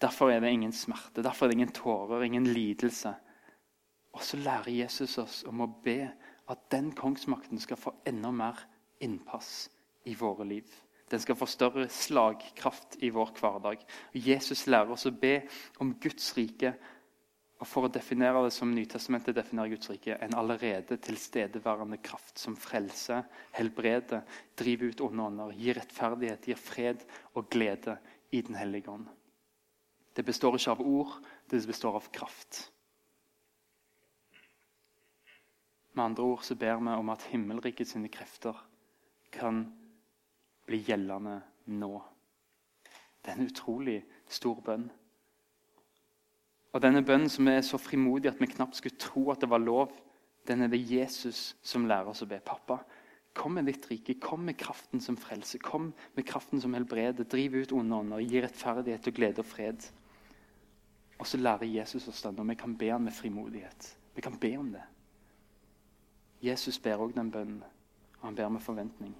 Derfor 0.00 0.30
er 0.30 0.40
det 0.40 0.50
ingen 0.52 0.72
smerte, 0.72 1.22
derfor 1.24 1.46
er 1.46 1.52
det 1.52 1.58
ingen 1.58 1.72
tårer, 1.76 2.24
ingen 2.24 2.46
lidelse. 2.46 3.14
Og 4.16 4.22
så 4.24 4.38
lærer 4.40 4.72
Jesus 4.72 5.18
oss 5.20 5.42
om 5.48 5.60
å 5.60 5.70
be 5.84 6.00
at 6.48 6.68
den 6.72 6.92
kongsmakten 6.96 7.60
skal 7.60 7.80
få 7.80 7.92
enda 8.08 8.30
mer 8.32 8.60
innpass 9.04 9.68
i 10.08 10.14
våre 10.16 10.46
liv. 10.48 10.68
Den 11.10 11.20
skal 11.22 11.36
få 11.38 11.46
større 11.46 11.88
slagkraft 11.92 12.96
i 13.04 13.10
vår 13.14 13.30
hverdag. 13.38 13.82
Og 14.14 14.28
Jesus 14.28 14.66
lærer 14.66 14.94
oss 14.96 15.06
å 15.06 15.14
be 15.14 15.40
om 15.82 15.94
Guds 16.02 16.32
rike. 16.38 16.72
Og 17.56 17.64
For 17.64 17.86
å 17.86 17.92
definere 17.92 18.42
det 18.44 18.52
som 18.52 18.72
Nytestamentet 18.74 19.36
definerer 19.38 19.72
Guds 19.72 19.88
rike, 19.88 20.18
en 20.20 20.36
allerede 20.36 20.98
tilstedeværende 21.00 21.96
kraft 22.04 22.36
som 22.38 22.56
frelser, 22.56 23.24
helbreder, 23.56 24.26
driver 24.60 24.92
ut 24.92 25.00
onde 25.06 25.28
ånder, 25.30 25.54
gir 25.56 25.78
rettferdighet, 25.80 26.50
gir 26.50 26.60
fred 26.60 27.06
og 27.32 27.48
glede 27.52 27.96
i 28.36 28.42
Den 28.44 28.58
hellige 28.60 28.92
ånd. 28.92 29.06
Det 30.12 30.24
består 30.24 30.56
ikke 30.56 30.74
av 30.76 30.82
ord, 30.84 31.16
det 31.48 31.62
består 31.68 31.96
av 31.96 32.10
kraft. 32.12 32.66
Med 35.96 36.04
andre 36.04 36.28
ord 36.28 36.44
så 36.44 36.54
ber 36.60 36.76
vi 36.76 36.92
om 36.92 37.08
at 37.08 37.24
himmelriket 37.30 37.88
sine 37.88 38.08
krefter 38.12 38.56
kan 39.32 39.62
bli 40.68 40.82
gjeldende 40.84 41.38
nå. 41.72 41.92
Det 43.24 43.32
er 43.32 43.38
en 43.38 43.48
utrolig 43.48 44.02
stor 44.28 44.60
bønn. 44.64 44.90
Og 46.74 46.82
Denne 46.82 47.04
bønnen 47.06 47.30
som 47.32 47.48
er 47.48 47.62
så 47.64 47.78
frimodig 47.80 48.30
at 48.30 48.40
vi 48.40 48.48
knapt 48.50 48.76
skulle 48.78 48.98
tro 49.00 49.30
at 49.32 49.40
det 49.40 49.48
var 49.50 49.62
lov, 49.62 49.92
den 50.46 50.62
er 50.62 50.70
det 50.70 50.82
Jesus 50.90 51.56
som 51.64 51.86
lærer 51.88 52.10
oss 52.10 52.22
å 52.22 52.28
be. 52.30 52.38
Pappa, 52.44 52.78
kom 53.36 53.56
med 53.58 53.66
ditt 53.68 53.86
rike. 53.90 54.18
Kom 54.22 54.44
med 54.46 54.58
kraften 54.60 55.02
som 55.02 55.18
frelser. 55.18 55.60
Kom 55.62 55.90
med 56.16 56.26
kraften 56.26 56.60
som 56.62 56.74
helbreder. 56.76 57.26
Driv 57.26 57.56
ut 57.56 57.74
onde 57.74 57.96
ånder. 57.96 58.22
Gi 58.22 58.42
rettferdighet 58.44 59.08
og 59.10 59.16
glede 59.16 59.42
og 59.42 59.48
fred. 59.48 59.88
Og 61.18 61.26
så 61.26 61.40
lærer 61.40 61.68
Jesus 61.68 62.08
oss 62.08 62.22
det, 62.22 62.34
og 62.38 62.48
vi 62.48 62.58
kan 62.60 62.76
be 62.76 62.90
han 62.92 63.04
med 63.04 63.16
frimodighet. 63.16 63.90
Vi 64.14 64.24
kan 64.24 64.36
be 64.40 64.52
om 64.60 64.70
det. 64.72 64.84
Jesus 66.44 66.78
ber 66.78 67.00
òg 67.00 67.14
den 67.16 67.30
bønnen, 67.32 67.62
og 68.20 68.26
han 68.28 68.36
ber 68.36 68.52
med 68.52 68.64
forventning. 68.64 69.14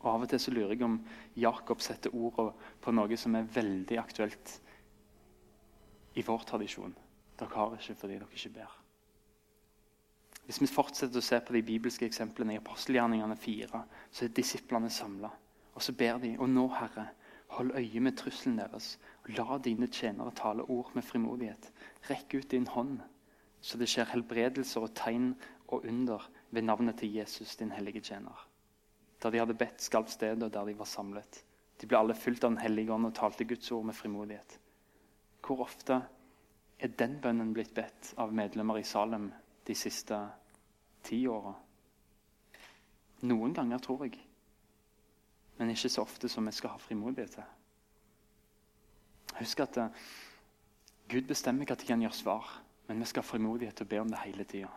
Og 0.00 0.08
Av 0.12 0.24
og 0.26 0.30
til 0.30 0.42
så 0.42 0.52
lurer 0.52 0.74
jeg 0.74 0.82
om 0.84 0.98
Jakob 1.38 1.80
setter 1.82 2.14
ord 2.14 2.56
på 2.82 2.94
noe 2.94 3.16
som 3.18 3.34
er 3.38 3.46
veldig 3.54 3.98
aktuelt 4.02 4.58
i 6.16 6.24
vår 6.24 6.44
tradisjon. 6.48 6.94
Dere 7.36 7.52
har 7.54 7.76
ikke 7.76 7.96
fordi 8.00 8.16
dere 8.16 8.32
ikke 8.32 8.54
ber. 8.56 8.76
Hvis 10.46 10.60
vi 10.62 10.68
fortsetter 10.70 11.18
å 11.20 11.26
se 11.26 11.40
på 11.42 11.56
de 11.56 11.62
bibelske 11.66 12.06
eksemplene 12.06 12.54
i 12.54 12.60
apostelgjerningene 12.60 13.36
4, 13.36 13.82
så 14.14 14.24
er 14.24 14.34
disiplene 14.34 14.90
samla. 14.92 15.30
Og 15.74 15.82
så 15.82 15.92
ber 15.92 16.20
de, 16.22 16.36
og 16.38 16.48
nå, 16.48 16.68
Herre, 16.78 17.08
hold 17.56 17.74
øye 17.76 18.00
med 18.00 18.16
trusselen 18.16 18.60
deres. 18.60 18.94
og 19.24 19.34
La 19.36 19.58
dine 19.58 19.90
tjenere 19.92 20.32
tale 20.38 20.62
ord 20.62 20.94
med 20.94 21.04
frimodighet. 21.04 21.70
Rekk 22.08 22.38
ut 22.38 22.50
din 22.50 22.66
hånd, 22.70 23.00
så 23.60 23.78
det 23.78 23.90
skjer 23.90 24.12
helbredelser 24.12 24.86
og 24.86 24.94
tegn 24.94 25.32
og 25.66 25.84
under 25.84 26.30
ved 26.50 26.62
navnet 26.62 27.00
til 27.02 27.12
Jesus, 27.18 27.56
din 27.56 27.74
hellige 27.74 28.00
tjener. 28.00 28.46
Der 29.22 29.30
de 29.30 29.42
hadde 29.42 29.58
bedt, 29.58 29.82
skalv 29.82 30.08
stedet, 30.08 30.42
og 30.42 30.52
der 30.54 30.64
de 30.64 30.78
var 30.78 30.88
samlet. 30.88 31.42
De 31.80 31.88
ble 31.90 31.98
alle 31.98 32.14
fulgt 32.14 32.44
av 32.44 32.54
Den 32.54 32.62
hellige 32.62 32.92
ånd 32.92 33.10
og 33.10 33.14
talte 33.14 33.44
Guds 33.44 33.72
ord 33.72 33.84
med 33.84 33.94
frimodighet. 33.94 34.60
Hvor 35.46 35.62
ofte 35.62 36.00
er 36.78 36.94
den 36.98 37.20
bønnen 37.22 37.52
blitt 37.54 37.74
bedt 37.74 38.14
av 38.18 38.34
medlemmer 38.34 38.80
i 38.80 38.86
Salem 38.86 39.28
de 39.66 39.74
siste 39.78 40.18
ti 41.06 41.20
åra? 41.30 41.54
Noen 43.30 43.54
ganger, 43.54 43.78
tror 43.78 44.02
jeg. 44.08 44.18
Men 45.56 45.70
ikke 45.70 45.92
så 45.92 46.02
ofte 46.02 46.28
som 46.28 46.46
vi 46.46 46.52
skal 46.52 46.74
ha 46.74 46.82
frimodighet 46.82 47.38
til. 47.38 47.46
Husk 49.36 49.62
at 49.62 49.78
uh, 49.78 50.04
Gud 51.08 51.28
bestemmer 51.28 51.64
de 51.64 51.86
kan 51.86 52.02
gjøre 52.02 52.16
svar, 52.16 52.50
men 52.88 53.00
vi 53.00 53.06
skal 53.06 53.22
ha 53.22 53.30
frimodighet 53.30 53.78
til 53.78 53.86
å 53.86 53.92
be 53.94 54.02
om 54.02 54.10
det 54.10 54.22
hele 54.24 54.44
tida. 54.44 54.72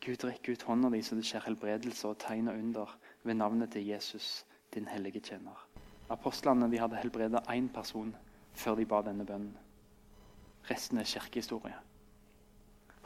Gud 0.00 0.24
rekker 0.24 0.52
ut 0.56 0.64
hånda 0.68 0.88
di 0.92 1.02
så 1.04 1.16
det 1.16 1.26
skjer 1.28 1.44
helbredelse 1.48 2.08
og 2.08 2.20
tegn 2.20 2.48
og 2.52 2.56
under 2.60 2.96
ved 3.22 3.36
navnet 3.36 3.72
til 3.72 3.88
Jesus, 3.88 4.44
din 4.74 4.88
hellige 4.88 5.20
tjener. 5.20 5.56
Apostlene 6.10 6.68
de 6.70 6.80
hadde 6.80 7.00
helbreda 7.00 7.42
én 7.52 7.68
person 7.72 8.14
før 8.54 8.76
de 8.78 8.86
ba 8.86 9.02
denne 9.06 9.26
bønnen. 9.26 9.54
Resten 10.70 10.98
er 10.98 11.08
kirkehistorie. 11.08 11.76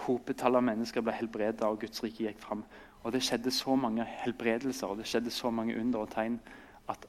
Hopetallet 0.05 0.59
av 0.59 0.67
mennesker 0.67 1.05
ble 1.05 1.15
helbredet, 1.15 1.63
og 1.63 1.81
Guds 1.81 2.03
rike 2.03 2.27
gikk 2.27 2.41
fram. 2.43 2.65
Og 3.05 3.13
Det 3.13 3.23
skjedde 3.23 3.51
så 3.53 3.77
mange 3.77 4.05
helbredelser 4.05 4.89
og 4.89 4.99
det 4.99 5.07
skjedde 5.07 5.31
så 5.31 5.51
mange 5.51 5.77
under 5.81 6.07
og 6.07 6.11
tegn 6.11 6.41
at 6.89 7.07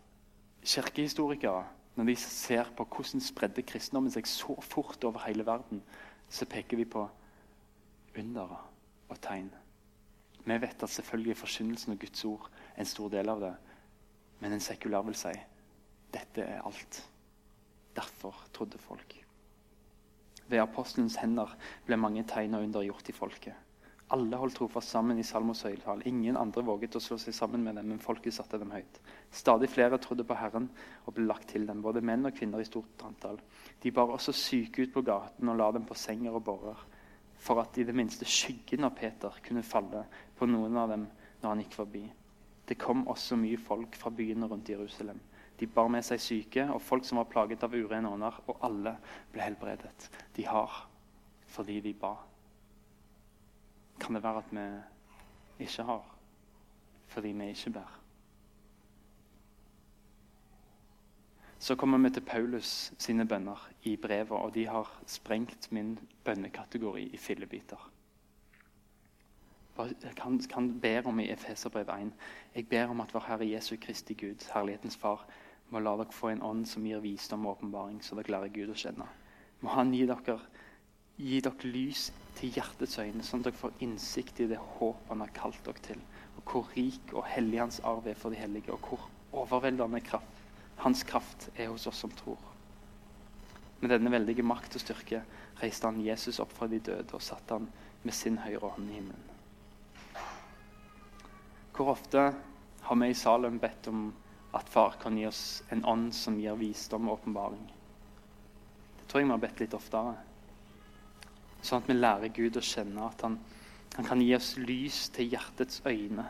kirkehistorikere, 0.64 1.64
når 1.96 2.04
de 2.04 2.16
ser 2.16 2.72
på 2.76 2.84
hvordan 2.84 3.22
spredde 3.24 3.64
kristendommen 3.64 4.12
seg 4.12 4.28
så 4.28 4.58
fort 4.62 5.04
over 5.04 5.24
hele 5.28 5.46
verden, 5.46 5.82
så 6.30 6.46
peker 6.46 6.78
vi 6.78 6.86
på 6.86 7.08
under 8.20 8.58
og 9.10 9.22
tegn. 9.22 9.50
Vi 10.46 10.62
vet 10.62 10.84
at 10.84 10.90
selvfølgelig 10.90 11.32
er 11.32 11.40
forkynnelsen 11.40 11.94
og 11.94 12.00
Guds 12.00 12.26
ord 12.26 12.50
en 12.78 12.86
stor 12.86 13.10
del 13.10 13.30
av 13.30 13.40
det. 13.42 13.54
Men 14.40 14.54
en 14.54 14.62
sekulær 14.62 15.06
vil 15.08 15.16
si 15.18 15.34
dette 16.14 16.44
er 16.44 16.62
alt. 16.68 17.02
Derfor 17.96 18.36
trodde 18.54 18.82
folk. 18.82 19.16
Ved 20.48 20.62
apostelens 20.62 21.18
hender 21.22 21.56
ble 21.88 21.98
mange 21.98 22.26
tegn 22.30 22.58
og 22.58 22.66
under 22.68 22.86
gjort 22.86 23.10
i 23.10 23.16
folket. 23.16 23.62
Alle 24.14 24.38
holdt 24.38 24.60
trofast 24.60 24.92
sammen 24.94 25.18
i 25.18 25.26
Salmos 25.26 25.64
høytall. 25.66 26.04
Ingen 26.06 26.38
andre 26.38 26.62
våget 26.68 26.98
å 27.00 27.02
slå 27.02 27.18
seg 27.18 27.34
sammen 27.34 27.64
med 27.66 27.80
dem, 27.80 27.88
men 27.90 28.02
folket 28.04 28.36
satte 28.36 28.60
dem 28.62 28.70
høyt. 28.76 29.00
Stadig 29.34 29.72
flere 29.74 29.98
trodde 29.98 30.28
på 30.28 30.38
Herren 30.38 30.68
og 31.08 31.16
ble 31.16 31.26
lagt 31.26 31.50
til 31.56 31.66
dem, 31.66 31.82
både 31.82 32.04
menn 32.06 32.30
og 32.30 32.36
kvinner 32.38 32.62
i 32.62 32.68
stort 32.68 33.02
antall. 33.08 33.40
De 33.82 33.92
bar 33.96 34.14
også 34.14 34.36
syke 34.38 34.86
ut 34.86 34.94
på 34.94 35.02
gaten 35.08 35.50
og 35.50 35.58
la 35.58 35.72
dem 35.74 35.88
på 35.90 35.98
senger 35.98 36.38
og 36.38 36.46
bårer 36.46 36.86
for 37.46 37.62
at 37.62 37.78
i 37.78 37.86
det 37.86 37.96
minste 37.96 38.26
skyggen 38.26 38.86
av 38.88 38.96
Peter 38.98 39.42
kunne 39.46 39.66
falle 39.66 40.06
på 40.38 40.48
noen 40.50 40.78
av 40.82 40.94
dem 40.94 41.08
når 41.42 41.50
han 41.50 41.64
gikk 41.64 41.76
forbi. 41.78 42.04
Det 42.66 42.78
kom 42.82 43.04
også 43.12 43.38
mye 43.38 43.58
folk 43.62 43.98
fra 44.00 44.10
byene 44.14 44.48
rundt 44.50 44.70
Jerusalem. 44.70 45.20
De 45.60 45.68
bar 45.68 45.88
med 45.88 46.04
seg 46.04 46.20
syke 46.20 46.66
og 46.72 46.82
folk 46.84 47.06
som 47.08 47.22
var 47.22 47.30
plaget 47.32 47.64
av 47.64 47.74
urene 47.76 48.12
ånder, 48.12 48.42
og 48.48 48.64
alle 48.68 48.98
ble 49.32 49.46
helbredet. 49.46 50.10
De 50.36 50.48
har 50.48 50.82
fordi 51.56 51.80
de 51.80 51.94
ba. 51.94 52.16
Kan 54.00 54.18
det 54.18 54.24
være 54.24 54.44
at 54.44 54.56
vi 54.56 55.68
ikke 55.70 55.88
har 55.88 56.12
fordi 57.08 57.32
vi 57.32 57.54
ikke 57.54 57.72
ber? 57.78 57.92
Så 61.60 61.76
kommer 61.76 61.98
vi 61.98 62.10
til 62.10 62.22
Paulus 62.22 62.94
sine 62.98 63.28
bønner 63.28 63.70
i 63.84 63.96
brevet, 63.96 64.32
og 64.32 64.54
de 64.54 64.68
har 64.68 64.90
sprengt 65.08 65.72
min 65.72 66.00
bønnekategori 66.24 67.04
i 67.04 67.18
fillebiter. 67.18 67.92
Han, 70.52 70.80
ber 70.82 71.08
om 71.08 71.20
i 71.20 71.32
Efeserbrev 71.32 71.90
1 71.90 72.12
Jeg 72.56 72.68
ber 72.68 72.88
om 72.88 73.02
at 73.02 73.14
vår 73.14 73.26
Herre 73.28 73.50
Jesu 73.50 73.76
Kristi 73.82 74.14
Gud, 74.14 74.52
Herlighetens 74.54 74.98
Far, 74.98 75.26
må 75.72 75.82
la 75.82 75.96
dere 76.00 76.14
få 76.14 76.32
en 76.32 76.44
ånd 76.46 76.68
som 76.70 76.86
gir 76.86 77.02
visdom 77.04 77.46
og 77.46 77.58
åpenbaring, 77.58 78.02
så 78.04 78.18
dere 78.20 78.36
lærer 78.36 78.54
Gud 78.54 78.74
å 78.74 78.78
kjenne. 78.78 79.08
Må 79.64 79.74
Han 79.74 79.94
gi 79.96 80.06
dere, 80.10 80.38
gi 81.18 81.42
dere 81.42 81.72
lys 81.72 82.12
til 82.38 82.54
hjertets 82.56 83.00
øyne, 83.00 83.24
sånn 83.24 83.42
at 83.42 83.50
dere 83.50 83.62
får 83.64 83.84
innsikt 83.86 84.44
i 84.44 84.50
det 84.52 84.62
håp 84.78 85.10
Han 85.10 85.24
har 85.24 85.34
kalt 85.36 85.62
dere 85.66 85.84
til, 85.90 86.02
og 86.38 86.52
hvor 86.52 86.72
rik 86.76 87.14
og 87.14 87.28
hellig 87.32 87.64
Hans 87.64 87.82
arv 87.84 88.08
er 88.08 88.20
for 88.20 88.36
de 88.36 88.42
hellige, 88.42 88.74
og 88.74 88.90
hvor 88.90 89.10
overveldende 89.46 90.04
kraft 90.06 90.36
hans 90.78 91.04
kraft 91.04 91.50
er 91.56 91.68
hos 91.68 91.88
oss 91.88 92.00
som 92.04 92.12
tror. 92.12 92.40
Med 93.80 93.92
denne 93.92 94.12
veldige 94.12 94.46
makt 94.46 94.78
og 94.78 94.84
styrke 94.84 95.22
reiste 95.62 95.88
han 95.88 96.04
Jesus 96.04 96.40
opp 96.44 96.54
fra 96.56 96.68
de 96.72 96.80
døde 96.84 97.16
og 97.16 97.24
satte 97.24 97.58
han 97.58 97.70
med 98.04 98.14
sin 98.16 98.40
høyre 98.44 98.72
hånd 98.76 98.90
i 98.90 99.00
himmelen. 99.00 99.32
Hvor 101.76 101.92
ofte 101.96 102.30
har 102.86 103.00
vi 103.02 103.10
i 103.12 103.18
Salem 103.18 103.60
bedt 103.60 103.90
om 103.92 104.08
at 104.56 104.70
far 104.72 104.96
kan 105.02 105.18
gi 105.18 105.26
oss 105.28 105.64
en 105.70 105.84
ånd 105.86 106.14
som 106.16 106.40
gir 106.40 106.56
visdom 106.60 107.10
og 107.10 107.20
åpenbaring. 107.20 107.66
Det 109.00 109.10
tror 109.10 109.22
jeg 109.22 109.28
vi 109.28 109.34
har 109.36 109.44
bedt 109.44 109.62
litt 109.64 109.76
oftere. 109.76 110.16
Sånn 111.60 111.82
at 111.84 111.90
vi 111.90 111.98
lærer 111.98 112.32
Gud 112.34 112.58
å 112.58 112.64
kjenne 112.64 113.10
at 113.10 113.26
han, 113.26 113.40
han 113.98 114.08
kan 114.08 114.22
gi 114.24 114.32
oss 114.38 114.54
lys 114.62 115.08
til 115.16 115.34
hjertets 115.34 115.82
øyne. 115.86 116.28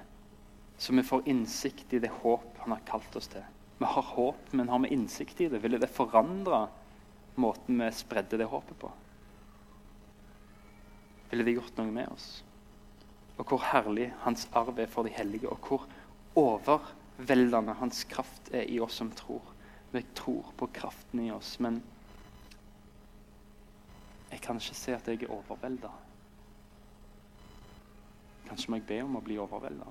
Så 0.77 0.95
vi 0.95 1.05
får 1.05 1.27
innsikt 1.31 1.93
i 1.93 2.01
det 2.03 2.11
håp 2.23 2.57
han 2.63 2.73
har 2.73 2.83
kalt 2.87 3.15
oss 3.19 3.29
til. 3.31 3.45
Vi 3.77 3.85
har 3.91 4.09
håp, 4.15 4.51
men 4.51 4.69
har 4.71 4.81
vi 4.83 4.93
innsikt 4.95 5.41
i 5.41 5.49
det? 5.51 5.61
Ville 5.63 5.79
det 5.79 5.91
forandre 5.91 6.65
måten 7.35 7.79
vi 7.83 7.91
spredde 7.93 8.39
det 8.39 8.49
håpet 8.49 8.79
på? 8.79 8.91
Ville 11.29 11.45
det 11.45 11.57
gjort 11.57 11.77
noe 11.77 11.91
med 11.91 12.09
oss? 12.09 12.29
Og 13.35 13.43
hvor 13.49 13.63
herlig 13.67 14.13
hans 14.23 14.47
arv 14.55 14.79
er 14.79 14.89
for 14.91 15.03
de 15.03 15.11
hellige, 15.11 15.51
og 15.51 15.59
hvor 15.67 15.89
overveldende 17.15 17.73
hans 17.73 18.03
kraft 18.03 18.49
er 18.53 18.67
i 18.69 18.79
oss 18.79 18.95
som 18.99 19.11
tror. 19.11 19.41
Vi 19.91 20.01
tror 20.13 20.51
på 20.57 20.67
kraften 20.67 21.19
i 21.23 21.31
oss, 21.31 21.59
men 21.59 21.79
jeg 24.31 24.41
kan 24.41 24.59
ikke 24.59 24.75
se 24.75 24.95
at 24.95 25.07
jeg 25.07 25.23
er 25.23 25.31
overvelda. 25.31 25.91
Kanskje 28.49 28.69
må 28.69 28.81
jeg 28.81 28.87
be 28.89 28.99
om 29.05 29.15
å 29.15 29.23
bli 29.23 29.37
overvelda. 29.39 29.87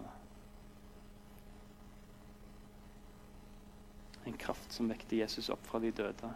En 4.29 4.37
kraft 4.41 4.73
som 4.73 4.89
vekter 4.89 5.23
Jesus 5.23 5.51
opp 5.53 5.65
fra 5.67 5.81
de 5.81 5.91
døde, 5.93 6.31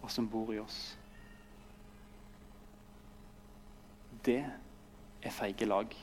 og 0.00 0.10
som 0.12 0.28
bor 0.28 0.52
i 0.54 0.60
oss. 0.60 0.96
Det 4.24 4.40
er 4.40 5.32
feige 5.32 5.68
lag 5.68 5.94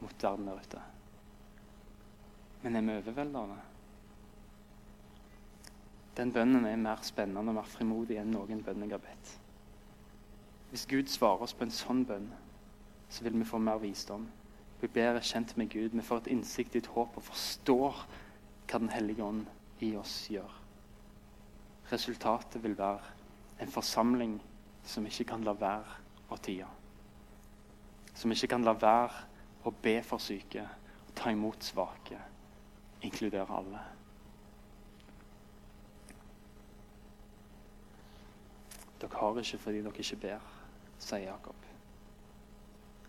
mot 0.00 0.22
verden 0.22 0.50
der 0.50 0.62
ute. 0.62 0.86
Men 2.62 2.76
er 2.76 2.86
vi 2.86 2.96
overveldende? 2.96 3.58
Den 6.16 6.32
bønnen 6.32 6.64
er 6.66 6.76
mer 6.76 7.02
spennende 7.06 7.52
og 7.52 7.60
mer 7.60 7.68
frimodig 7.70 8.18
enn 8.18 8.32
noen 8.34 8.64
bønn 8.66 8.82
jeg 8.82 8.96
har 8.96 9.02
bedt. 9.02 9.34
Hvis 10.70 10.86
Gud 10.90 11.08
svarer 11.08 11.44
oss 11.46 11.54
på 11.54 11.64
en 11.64 11.72
sånn 11.72 12.02
bønn, 12.08 12.26
så 13.08 13.24
vil 13.24 13.38
vi 13.38 13.46
få 13.46 13.60
mer 13.62 13.78
visdom. 13.80 14.26
Vi 14.80 14.90
blir 14.90 15.20
kjent 15.22 15.54
med 15.56 15.70
Gud. 15.70 15.94
Vi 15.94 16.02
får 16.02 16.24
et 16.24 16.32
innsikt 16.34 16.74
i 16.74 16.82
et 16.82 16.90
håp 16.94 17.16
og 17.16 17.24
forstår 17.30 18.02
hva 18.68 18.78
Den 18.78 18.90
hellige 18.92 19.24
ånd 19.24 19.46
i 19.80 19.94
oss 19.96 20.26
gjør. 20.28 20.50
Resultatet 21.88 22.62
vil 22.62 22.76
være 22.76 23.14
en 23.62 23.70
forsamling 23.72 24.34
som 24.84 25.06
ikke 25.06 25.24
kan 25.30 25.46
la 25.46 25.54
være 25.56 25.94
å 26.28 26.36
tie. 26.36 26.66
Som 28.14 28.34
ikke 28.34 28.50
kan 28.52 28.66
la 28.66 28.74
være 28.76 29.24
å 29.64 29.72
be 29.72 29.96
for 30.04 30.20
syke 30.20 30.66
og 31.06 31.14
ta 31.16 31.32
imot 31.32 31.64
svake, 31.64 32.18
inkludere 33.02 33.46
alle. 33.54 33.80
Dere 38.98 39.20
har 39.20 39.38
ikke 39.38 39.58
fordi 39.62 39.82
dere 39.82 40.04
ikke 40.04 40.22
ber 40.22 40.54
sier 40.98 41.28
Jakob. 41.28 41.66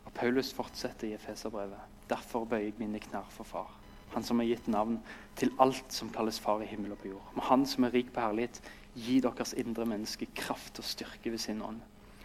Og 0.06 0.14
Paulus 0.14 0.54
fortsetter 0.54 1.10
i 1.10 1.14
Efeserbrevet. 1.18 1.80
Derfor 2.10 2.46
bøyer 2.46 2.70
jeg 2.70 2.78
mine 2.82 3.02
knær 3.02 3.30
for 3.34 3.44
Far. 3.44 3.72
Han 4.14 4.26
som 4.26 4.40
har 4.42 4.50
gitt 4.50 4.68
navn 4.68 4.98
til 5.38 5.52
alt 5.62 5.94
som 5.94 6.10
kalles 6.14 6.40
Far 6.42 6.64
i 6.66 6.70
himmel 6.70 6.96
og 6.96 7.02
på 7.02 7.12
jord. 7.12 7.34
Må 7.36 7.46
Han 7.50 7.66
som 7.66 7.86
er 7.86 7.94
rik 7.94 8.14
på 8.14 8.22
herlighet, 8.22 8.62
gi 8.96 9.20
deres 9.22 9.54
indre 9.54 9.86
menneske 9.86 10.26
kraft 10.36 10.80
og 10.82 10.86
styrke 10.86 11.32
ved 11.32 11.38
sin 11.38 11.62
ånd. 11.62 11.82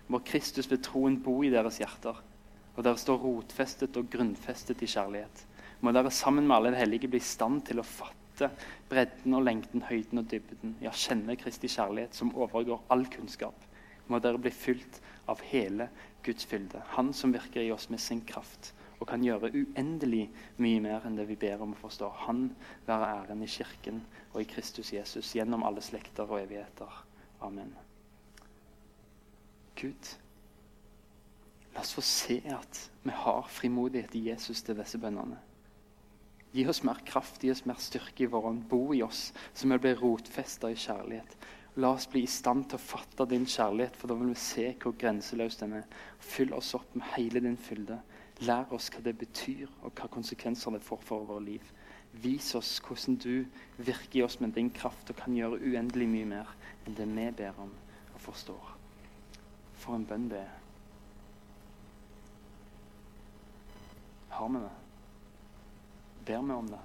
Må 0.09 0.21
Kristus 0.25 0.71
ved 0.71 0.83
troen 0.85 1.21
bo 1.23 1.43
i 1.43 1.53
deres 1.53 1.79
hjerter, 1.81 2.21
og 2.77 2.85
dere 2.85 3.01
står 3.01 3.21
rotfestet 3.21 3.97
og 3.97 4.09
grunnfestet 4.13 4.83
i 4.83 4.89
kjærlighet. 4.89 5.45
Må 5.85 5.93
dere 5.93 6.13
sammen 6.15 6.47
med 6.49 6.57
alle 6.57 6.73
det 6.73 6.81
hellige 6.81 7.11
bli 7.13 7.21
i 7.21 7.25
stand 7.25 7.67
til 7.69 7.83
å 7.83 7.85
fatte 7.85 8.49
bredden 8.89 9.37
og 9.37 9.45
lengden, 9.45 9.85
høyden 9.85 10.23
og 10.23 10.31
dybden. 10.31 10.79
Ja, 10.81 10.95
kjenne 10.97 11.37
Kristi 11.37 11.69
kjærlighet, 11.69 12.17
som 12.17 12.33
overgår 12.33 12.87
all 12.95 13.05
kunnskap. 13.13 13.67
Må 14.09 14.21
dere 14.25 14.41
bli 14.41 14.53
fylt 14.53 15.01
av 15.29 15.43
hele 15.51 15.91
Guds 16.25 16.49
fylde. 16.49 16.81
Han 16.97 17.13
som 17.17 17.37
virker 17.37 17.61
i 17.61 17.71
oss 17.73 17.91
med 17.93 18.01
sin 18.01 18.25
kraft 18.25 18.73
og 19.01 19.09
kan 19.11 19.25
gjøre 19.25 19.53
uendelig 19.53 20.29
mye 20.63 20.81
mer 20.81 21.05
enn 21.05 21.19
det 21.19 21.27
vi 21.29 21.37
ber 21.37 21.61
om 21.61 21.75
å 21.75 21.81
forstå. 21.83 22.09
Han 22.25 22.47
være 22.89 23.11
æren 23.21 23.45
i 23.45 23.51
Kirken 23.51 24.01
og 24.33 24.41
i 24.41 24.49
Kristus 24.49 24.95
Jesus 24.95 25.35
gjennom 25.37 25.67
alle 25.69 25.85
slekter 25.85 26.25
og 26.25 26.41
evigheter. 26.41 27.01
Amen. 27.45 27.75
Gud, 29.77 30.13
la 31.75 31.83
oss 31.83 31.93
få 31.97 32.05
se 32.07 32.39
at 32.55 32.87
vi 33.03 33.13
har 33.25 33.51
frimodighet 33.53 34.15
i 34.17 34.31
Jesus 34.31 34.63
til 34.65 34.79
disse 34.79 35.01
bønnene. 35.03 35.43
Gi 36.55 36.63
oss 36.71 36.85
mer 36.87 37.01
kraft, 37.07 37.43
gi 37.43 37.51
oss 37.51 37.65
mer 37.67 37.81
styrke 37.83 38.25
i 38.25 38.31
vår 38.31 38.45
ånd. 38.53 38.65
Bo 38.71 38.95
i 38.95 39.03
oss, 39.03 39.33
så 39.53 39.67
vi 39.67 39.79
blir 39.83 39.99
rotfesta 39.99 40.71
i 40.71 40.79
kjærlighet. 40.79 41.37
La 41.83 41.91
oss 41.97 42.07
bli 42.07 42.23
i 42.23 42.31
stand 42.31 42.69
til 42.71 42.79
å 42.79 42.85
fatte 42.85 43.27
din 43.27 43.47
kjærlighet, 43.51 43.97
for 43.99 44.11
da 44.11 44.15
vil 44.21 44.31
vi 44.31 44.39
se 44.39 44.69
hvor 44.79 44.95
grenseløs 44.99 45.59
den 45.59 45.81
er. 45.81 45.89
Fyll 46.23 46.55
oss 46.55 46.71
opp 46.79 46.95
med 46.95 47.09
hele 47.17 47.43
din 47.43 47.59
fylde. 47.59 47.99
Lær 48.47 48.71
oss 48.75 48.87
hva 48.95 49.03
det 49.03 49.17
betyr, 49.19 49.67
og 49.83 49.91
hva 49.99 50.07
konsekvenser 50.15 50.77
det 50.77 50.85
får 50.87 51.03
for 51.03 51.27
vårt 51.27 51.43
liv. 51.49 51.73
Vis 52.23 52.53
oss 52.55 52.77
hvordan 52.87 53.19
du 53.19 53.47
virker 53.77 54.21
i 54.21 54.23
oss 54.23 54.39
med 54.39 54.55
din 54.55 54.71
kraft 54.71 55.11
og 55.11 55.19
kan 55.19 55.35
gjøre 55.35 55.59
uendelig 55.59 56.07
mye 56.07 56.31
mer 56.37 56.55
enn 56.87 56.95
det 56.95 57.09
vi 57.11 57.27
ber 57.43 57.59
om 57.67 57.75
og 58.15 58.23
forstår. 58.23 58.71
For 59.83 59.99
en 59.99 60.07
bønn 60.07 60.31
det 60.31 60.45
er. 60.45 60.55
Har 64.39 64.51
vi 64.55 64.63
det? 64.63 64.84
Ber 66.25 66.43
vi 66.43 66.53
om 66.57 66.71
det? 66.71 66.81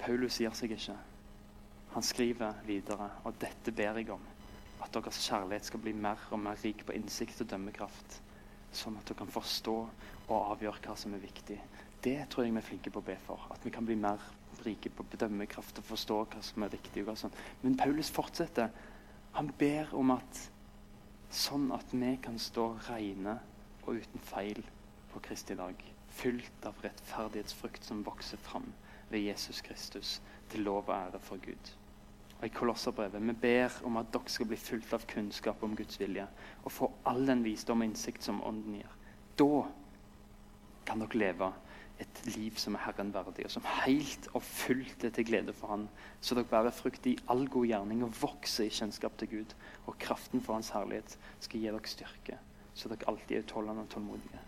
Paulus 0.00 0.38
gir 0.40 0.54
seg 0.56 0.72
ikke. 0.76 0.96
Han 1.96 2.04
skriver 2.04 2.58
videre, 2.66 3.08
og 3.24 3.36
dette 3.40 3.72
ber 3.72 3.98
jeg 3.98 4.10
om, 4.12 4.22
at 4.84 4.92
deres 4.94 5.18
kjærlighet 5.24 5.68
skal 5.68 5.82
bli 5.82 5.94
mer 5.96 6.20
og 6.30 6.40
mer 6.44 6.58
rik 6.62 6.84
på 6.86 6.94
innsikt 6.96 7.40
og 7.42 7.48
dømmekraft, 7.50 8.18
sånn 8.76 8.98
at 9.00 9.08
dere 9.08 9.22
kan 9.22 9.32
forstå 9.32 9.76
og 10.26 10.36
avgjøre 10.36 10.84
hva 10.84 10.96
som 11.00 11.16
er 11.16 11.24
viktig. 11.24 11.56
Det 12.04 12.18
tror 12.30 12.44
jeg 12.44 12.54
vi 12.54 12.60
er 12.60 12.66
flinke 12.68 12.92
på 12.92 13.00
å 13.00 13.06
be 13.06 13.16
for. 13.24 13.48
At 13.50 13.64
vi 13.64 13.72
kan 13.74 13.86
bli 13.88 13.96
mer 13.98 14.22
rike 14.66 14.92
på 14.92 15.06
dømmekraft 15.16 15.80
og 15.80 15.88
forstå 15.88 16.20
hva 16.32 16.42
som 16.44 16.66
er 16.66 16.76
sånn. 17.16 17.34
Men 17.62 17.76
Paulus 17.80 18.12
fortsetter. 18.12 18.70
Han 19.36 19.50
ber 19.58 19.92
om 19.96 20.14
at 20.14 20.42
sånn 21.32 21.70
at 21.74 21.92
vi 21.92 22.14
kan 22.22 22.38
stå 22.38 22.70
rene 22.88 23.38
og 23.84 23.98
uten 23.98 24.22
feil 24.22 24.62
på 25.12 25.24
Kristi 25.24 25.56
dag. 25.58 25.95
Fylt 26.16 26.68
av 26.68 26.78
rettferdighetsfrukt 26.84 27.84
som 27.84 28.04
vokser 28.06 28.40
fram 28.40 28.70
ved 29.10 29.26
Jesus 29.26 29.60
Kristus, 29.60 30.20
til 30.50 30.64
lov 30.64 30.86
og 30.88 30.94
ære 30.96 31.20
for 31.20 31.42
Gud. 31.42 31.72
Og 32.38 32.46
i 32.46 32.52
Kolosserbrevet 32.52 33.22
vi 33.22 33.34
ber 33.40 33.76
om 33.88 33.96
at 34.00 34.08
dere 34.12 34.32
skal 34.32 34.48
bli 34.48 34.58
fulgt 34.60 34.92
av 34.96 35.04
kunnskap 35.08 35.62
om 35.64 35.76
Guds 35.76 36.00
vilje 36.00 36.26
og 36.64 36.72
få 36.72 36.90
all 37.08 37.22
den 37.28 37.44
visdom 37.44 37.80
og 37.80 37.88
innsikt 37.90 38.24
som 38.26 38.42
Ånden 38.44 38.80
gir. 38.80 38.96
Da 39.40 39.64
kan 40.88 41.00
dere 41.02 41.20
leve 41.20 41.52
et 42.00 42.20
liv 42.28 42.58
som 42.60 42.76
er 42.76 42.84
Herren 42.84 43.12
verdig, 43.14 43.46
og 43.48 43.54
som 43.54 43.64
helt 43.84 44.28
og 44.36 44.44
fullt 44.44 45.06
er 45.08 45.14
til 45.16 45.28
glede 45.30 45.54
for 45.56 45.72
Han, 45.72 45.86
så 46.20 46.36
dere 46.36 46.50
bærer 46.50 46.74
frukt 46.76 47.08
i 47.08 47.16
all 47.32 47.46
god 47.48 47.70
gjerning 47.70 48.04
og 48.04 48.16
vokser 48.20 48.68
i 48.68 48.74
kjennskap 48.74 49.16
til 49.18 49.32
Gud. 49.32 49.56
Og 49.86 49.96
kraften 50.02 50.44
for 50.44 50.58
Hans 50.58 50.74
herlighet 50.76 51.16
skal 51.40 51.60
gi 51.60 51.70
dere 51.70 51.88
styrke, 51.88 52.40
så 52.74 52.92
dere 52.92 53.08
alltid 53.08 53.38
er 53.38 53.46
utholdende 53.46 53.86
og 53.86 53.94
tålmodige. 53.96 54.45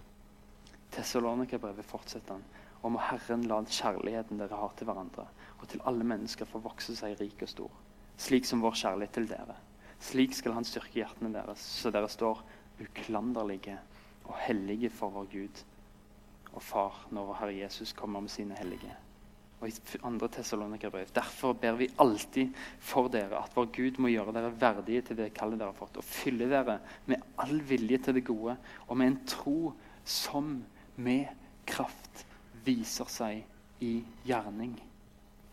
Tessalonika-brevet 0.94 1.87
fortsetter 1.87 2.38
han. 2.38 2.44
Og 2.83 2.94
må 2.94 3.03
Herren 3.03 3.46
la 3.51 3.59
kjærligheten 3.66 4.38
dere 4.38 4.59
har 4.59 4.74
til 4.79 4.87
hverandre, 4.87 5.24
og 5.59 5.64
til 5.70 5.83
alle 5.90 6.07
mennesker 6.07 6.46
få 6.46 6.61
vokse 6.62 6.94
seg 6.96 7.16
rik 7.18 7.42
og 7.42 7.51
stor, 7.51 7.81
slik 8.22 8.46
som 8.46 8.62
vår 8.62 8.77
kjærlighet 8.79 9.16
til 9.18 9.27
dere. 9.31 9.57
Slik 9.98 10.37
skal 10.38 10.55
Han 10.55 10.66
styrke 10.66 11.01
hjertene 11.01 11.33
deres, 11.35 11.59
så 11.59 11.90
dere 11.90 12.09
står 12.09 12.44
uklanderlige 12.79 13.74
og 14.29 14.38
hellige 14.44 14.90
for 14.94 15.11
vår 15.11 15.27
Gud 15.33 15.64
og 16.53 16.62
Far 16.62 17.03
når 17.11 17.29
vår 17.29 17.38
Herre 17.42 17.59
Jesus 17.64 17.92
kommer 17.92 18.22
med 18.22 18.31
sine 18.31 18.55
hellige. 18.59 18.94
Og 19.59 19.68
i 19.68 19.98
andre 20.07 20.29
Tessalonika-brev. 20.31 21.11
Derfor 21.14 21.57
ber 21.59 21.74
vi 21.81 21.90
alltid 21.98 22.55
for 22.79 23.11
dere 23.11 23.40
at 23.42 23.57
vår 23.57 23.72
Gud 23.74 23.98
må 23.98 24.12
gjøre 24.12 24.37
dere 24.37 24.55
verdige 24.55 25.03
til 25.09 25.18
det 25.18 25.33
kallet 25.35 25.59
dere 25.59 25.72
har 25.72 25.79
fått, 25.79 25.98
og 25.98 26.07
fylle 26.07 26.46
dere 26.46 26.79
med 27.11 27.27
all 27.42 27.59
vilje 27.66 27.98
til 28.05 28.20
det 28.20 28.27
gode, 28.29 28.55
og 28.87 29.01
med 29.01 29.11
en 29.11 29.20
tro 29.27 29.72
som 30.07 30.61
med 30.98 31.28
kraft 31.66 32.26
viser 32.66 33.08
seg 33.11 33.44
i 33.84 33.92
gjerning. 34.26 34.74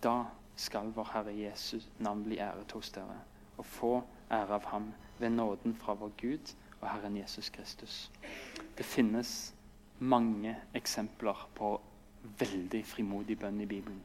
Da 0.01 0.25
skal 0.57 0.89
vår 0.95 1.11
Herre 1.13 1.33
Jesus 1.37 1.85
navn 2.01 2.23
bli 2.25 2.39
æret 2.41 2.71
hos 2.73 2.89
dere, 2.95 3.19
og 3.57 3.65
få 3.65 3.91
ære 4.31 4.57
av 4.57 4.65
ham 4.71 4.89
ved 5.19 5.35
nåden 5.35 5.75
fra 5.77 5.93
vår 5.93 6.15
Gud 6.17 6.55
og 6.81 6.89
Herren 6.89 7.17
Jesus 7.17 7.49
Kristus. 7.49 8.11
Det 8.77 8.85
finnes 8.85 9.53
mange 9.99 10.55
eksempler 10.73 11.45
på 11.55 11.75
veldig 12.39 12.81
frimodig 12.85 13.37
bønn 13.39 13.61
i 13.61 13.69
Bibelen. 13.69 14.01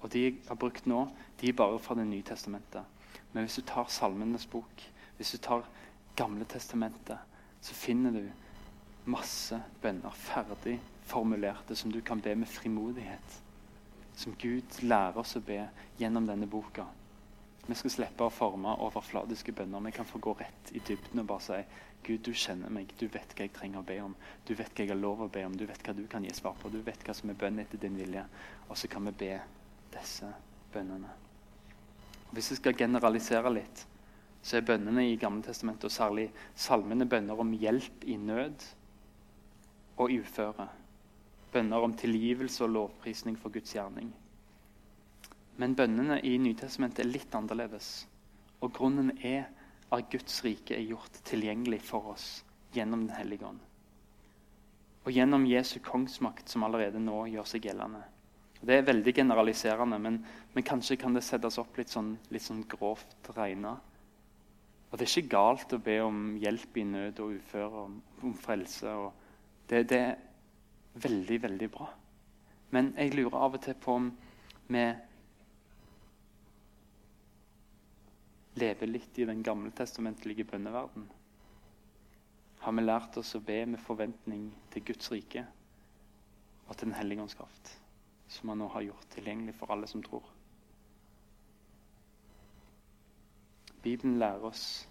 Og 0.00 0.12
de 0.12 0.24
jeg 0.24 0.34
har 0.48 0.58
brukt 0.60 0.86
nå, 0.86 1.06
de 1.40 1.48
er 1.48 1.56
bare 1.56 1.78
fra 1.78 1.94
Det 1.94 2.06
nye 2.06 2.22
testamentet. 2.22 2.84
Men 3.32 3.44
hvis 3.44 3.54
du 3.54 3.62
tar 3.62 3.86
Salmenes 3.88 4.46
bok, 4.46 4.90
hvis 5.16 5.30
du 5.30 5.38
tar 5.38 5.68
Gamle 6.16 6.44
testamentet, 6.44 7.18
så 7.60 7.74
finner 7.74 8.10
du 8.10 8.28
masse 9.10 9.58
bønner 9.82 10.14
ferdig 10.16 10.78
formulerte 11.04 11.76
som 11.76 11.92
du 11.92 12.00
kan 12.00 12.20
be 12.20 12.34
med 12.34 12.48
frimodighet. 12.48 13.40
som 14.16 14.34
Gud 14.38 14.76
lærer 14.86 15.16
oss 15.18 15.34
å 15.34 15.40
be 15.42 15.58
gjennom 15.98 16.26
denne 16.26 16.46
boka. 16.46 16.84
Vi 17.66 17.74
skal 17.74 17.90
slippe 17.90 18.22
å 18.22 18.30
forme 18.30 18.76
overfladiske 18.86 19.50
bønner. 19.52 19.82
Vi 19.88 19.92
kan 19.96 20.06
få 20.06 20.20
gå 20.22 20.36
rett 20.38 20.70
i 20.70 20.78
dybden 20.78 21.24
og 21.24 21.26
bare 21.26 21.42
si 21.42 21.58
Gud, 22.04 22.20
du 22.22 22.30
kjenner 22.30 22.70
meg. 22.70 22.92
Du 23.00 23.08
vet 23.08 23.34
hva 23.34 23.46
jeg 23.46 23.52
trenger 23.56 23.80
å 23.80 23.88
be 23.88 23.96
om. 24.04 24.14
Du 24.46 24.52
vet 24.54 24.70
hva 24.70 24.84
jeg 24.84 24.92
har 24.92 25.00
lov 25.00 25.24
å 25.24 25.28
be 25.32 25.42
om. 25.48 25.56
Du 25.56 25.64
vet 25.66 25.82
hva 25.82 25.96
du 25.96 26.04
kan 26.06 26.22
gi 26.22 26.30
svar 26.36 26.54
på. 26.60 26.70
Du 26.70 26.78
vet 26.84 27.02
hva 27.02 27.14
som 27.16 27.32
er 27.32 27.38
bønn 27.40 27.58
etter 27.58 27.80
din 27.80 27.96
vilje. 27.98 28.22
Og 28.68 28.76
så 28.78 28.90
kan 28.92 29.08
vi 29.08 29.16
be 29.24 29.32
disse 29.96 30.28
bønnene. 30.74 31.10
Hvis 32.36 32.52
vi 32.52 32.60
skal 32.60 32.78
generalisere 32.78 33.50
litt, 33.56 33.86
så 34.44 34.58
er 34.58 34.66
bønnene 34.68 35.08
i 35.08 35.16
Gammeltestamentet, 35.16 35.88
og 35.88 35.94
særlig 35.94 36.28
salmene, 36.54 37.08
bønner 37.08 37.40
om 37.40 37.54
hjelp 37.56 38.04
i 38.04 38.18
nød 38.20 38.66
og 39.96 40.10
uføre. 40.10 40.68
Bønner 41.52 41.86
om 41.86 41.94
tilgivelse 41.94 42.64
og 42.64 42.72
lovprisning 42.74 43.36
for 43.38 43.54
Guds 43.54 43.74
gjerning. 43.76 44.10
Men 45.56 45.76
bønnene 45.78 46.18
i 46.26 46.34
Nytestamentet 46.42 47.04
er 47.04 47.12
litt 47.12 47.34
annerledes. 47.38 48.08
Og 48.60 48.72
grunnen 48.74 49.12
er 49.22 49.46
at 49.94 50.10
Guds 50.10 50.40
rike 50.44 50.74
er 50.74 50.88
gjort 50.88 51.20
tilgjengelig 51.28 51.82
for 51.86 52.14
oss 52.14 52.42
gjennom 52.74 53.06
Den 53.06 53.14
hellige 53.14 53.46
ånd. 53.46 53.60
Og 55.04 55.12
gjennom 55.12 55.46
Jesu 55.46 55.78
kongsmakt, 55.84 56.48
som 56.48 56.64
allerede 56.64 56.98
nå 56.98 57.26
gjør 57.30 57.46
seg 57.46 57.68
gjeldende. 57.68 58.02
Det 58.64 58.78
er 58.78 58.86
veldig 58.86 59.12
generaliserende, 59.14 59.98
men, 60.00 60.22
men 60.54 60.64
kanskje 60.64 60.96
kan 60.96 61.14
det 61.14 61.22
settes 61.26 61.58
opp 61.60 61.76
litt 61.76 61.92
sånn, 61.92 62.14
litt 62.32 62.42
sånn 62.42 62.62
grovt 62.66 63.28
regna. 63.36 63.74
Og 64.88 64.98
det 64.98 65.04
er 65.04 65.12
ikke 65.12 65.34
galt 65.34 65.74
å 65.76 65.82
be 65.84 65.98
om 66.00 66.22
hjelp 66.40 66.78
i 66.80 66.86
nød 66.88 67.20
og 67.20 67.36
uføre, 67.36 67.84
om, 67.84 67.98
om 68.24 68.34
frelse. 68.38 68.94
Det, 69.68 69.82
det, 69.88 69.98
er 69.98 70.16
veldig, 70.94 71.42
veldig 71.42 71.70
bra. 71.72 71.88
Men 72.70 72.92
jeg 72.98 73.14
lurer 73.14 73.36
av 73.38 73.56
og 73.56 73.62
til 73.64 73.76
på 73.80 73.96
om 73.96 74.10
vi 74.68 74.84
lever 78.60 78.90
litt 78.90 79.18
i 79.18 79.26
den 79.28 79.42
gammeltestamentlige 79.42 80.46
bønneverden? 80.50 81.06
Har 82.64 82.72
vi 82.72 82.84
lært 82.84 83.18
oss 83.20 83.34
å 83.36 83.42
be 83.44 83.58
med 83.66 83.82
forventning 83.82 84.46
til 84.72 84.84
Guds 84.88 85.10
rike 85.12 85.44
og 86.64 86.76
til 86.76 86.88
Den 86.88 86.96
hellige 86.96 87.24
ånds 87.24 87.36
kraft, 87.36 87.74
som 88.28 88.48
han 88.48 88.62
nå 88.62 88.70
har 88.72 88.86
gjort 88.86 89.10
tilgjengelig 89.12 89.56
for 89.58 89.72
alle 89.74 89.88
som 89.90 90.02
tror? 90.04 90.24
Bibelen 93.84 94.16
lærer 94.18 94.46
oss 94.48 94.88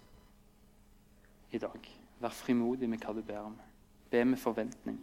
i 1.50 1.58
dag 1.58 1.88
vær 2.20 2.34
frimodig 2.34 2.88
med 2.88 3.02
hva 3.02 3.14
du 3.14 3.22
ber 3.26 3.40
om. 3.48 3.56
Be 4.14 4.24
med 4.24 4.38
forventning. 4.38 5.00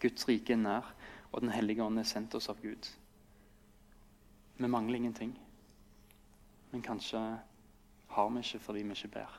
Guds 0.00 0.28
rike 0.28 0.52
er 0.52 0.56
nær, 0.56 0.94
og 1.32 1.40
Den 1.40 1.50
hellige 1.52 1.84
ånd 1.84 1.98
er 2.00 2.06
sendt 2.08 2.34
oss 2.34 2.48
av 2.48 2.60
Gud. 2.62 2.86
Vi 4.56 4.66
mangler 4.66 4.96
ingenting. 4.96 5.34
Men 6.70 6.82
kanskje 6.82 7.20
har 8.08 8.30
vi 8.30 8.40
ikke 8.40 8.58
fordi 8.58 8.82
vi 8.82 8.96
ikke 8.96 9.08
ber. 9.08 9.34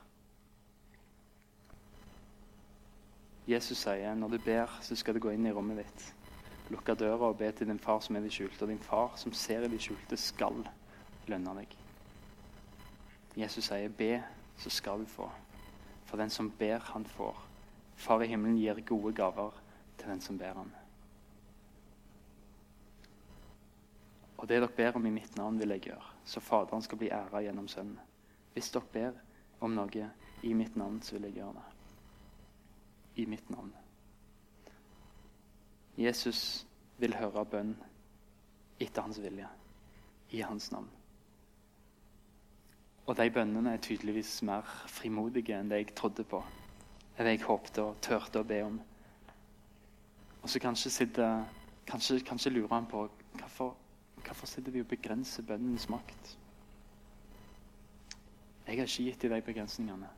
Jesus 3.48 3.78
sier 3.78 4.14
når 4.14 4.36
du 4.36 4.38
ber, 4.44 4.78
så 4.80 4.94
skal 4.94 5.14
du 5.14 5.20
gå 5.24 5.32
inn 5.34 5.46
i 5.50 5.52
rommet 5.52 5.80
ditt. 5.82 6.04
Lukke 6.70 6.94
døra 6.94 7.32
og 7.32 7.40
be 7.40 7.50
til 7.52 7.66
din 7.66 7.82
far 7.82 7.98
som 8.06 8.14
er 8.14 8.22
i 8.22 8.28
det 8.28 8.36
skjulte. 8.36 8.62
Og 8.62 8.70
din 8.70 8.78
far 8.78 9.16
som 9.16 9.32
ser 9.32 9.66
i 9.66 9.72
det 9.72 9.80
skjulte, 9.82 10.16
skal 10.16 10.62
lønne 11.26 11.56
deg. 11.58 11.74
Jesus 13.36 13.64
sier, 13.64 13.88
'Be, 13.88 14.22
så 14.56 14.70
skal 14.70 15.00
du 15.00 15.10
få.' 15.10 15.32
For 16.04 16.16
den 16.16 16.30
som 16.30 16.50
ber, 16.50 16.78
han 16.78 17.04
får. 17.04 17.53
Far 17.96 18.22
i 18.22 18.28
himmelen 18.28 18.58
gir 18.58 18.80
gode 18.86 19.14
gaver 19.14 19.60
til 19.98 20.10
den 20.10 20.20
som 20.20 20.38
ber 20.38 20.54
ham. 20.54 20.72
Og 24.38 24.48
det 24.48 24.60
dere 24.60 24.76
ber 24.76 24.98
om 24.98 25.06
i 25.06 25.14
mitt 25.14 25.36
navn, 25.36 25.58
vil 25.58 25.72
jeg 25.76 25.88
gjøre 25.88 26.14
så 26.24 26.40
Faderen 26.40 26.82
skal 26.82 26.98
bli 26.98 27.10
æra 27.12 27.42
gjennom 27.42 27.68
Sønnen. 27.68 28.00
Hvis 28.52 28.70
dere 28.70 28.88
ber 28.92 29.12
om 29.60 29.74
noe 29.76 30.10
i 30.42 30.52
mitt 30.54 30.76
navn, 30.76 31.02
så 31.02 31.16
vil 31.16 31.28
jeg 31.28 31.38
gjøre 31.38 31.54
det. 31.58 31.64
I 33.22 33.26
mitt 33.26 33.50
navn. 33.50 33.72
Jesus 35.96 36.66
vil 36.98 37.14
høre 37.14 37.44
bønn 37.46 37.74
etter 38.80 39.02
hans 39.02 39.20
vilje, 39.22 39.48
i 40.30 40.40
hans 40.42 40.70
navn. 40.72 40.88
Og 43.06 43.16
de 43.16 43.30
bønnene 43.30 43.74
er 43.76 43.82
tydeligvis 43.84 44.40
mer 44.42 44.64
frimodige 44.88 45.58
enn 45.58 45.70
det 45.70 45.82
jeg 45.82 45.94
trodde 45.94 46.24
på. 46.24 46.40
Enn 47.18 47.30
jeg 47.30 47.44
håpte 47.46 47.82
og 47.84 48.00
turte 48.02 48.42
å 48.42 48.46
be 48.46 48.60
om. 48.66 48.80
Og 50.42 50.50
så 50.50 50.60
kanskje, 50.60 50.90
sitte, 50.90 51.28
kanskje, 51.86 52.18
kanskje 52.26 52.52
lurer 52.52 52.74
han 52.74 52.90
på 52.90 53.06
hvorfor 53.38 53.74
Hvorfor 54.24 54.46
sitter 54.46 54.72
vi 54.72 54.80
og 54.80 54.88
begrenser 54.88 55.44
bønnens 55.44 55.88
makt? 55.92 56.38
Jeg 58.66 58.78
har 58.78 58.88
ikke 58.88 59.04
gitt 59.04 59.24
i 59.26 59.28
de 59.28 59.40
begrensningene. 59.44 60.08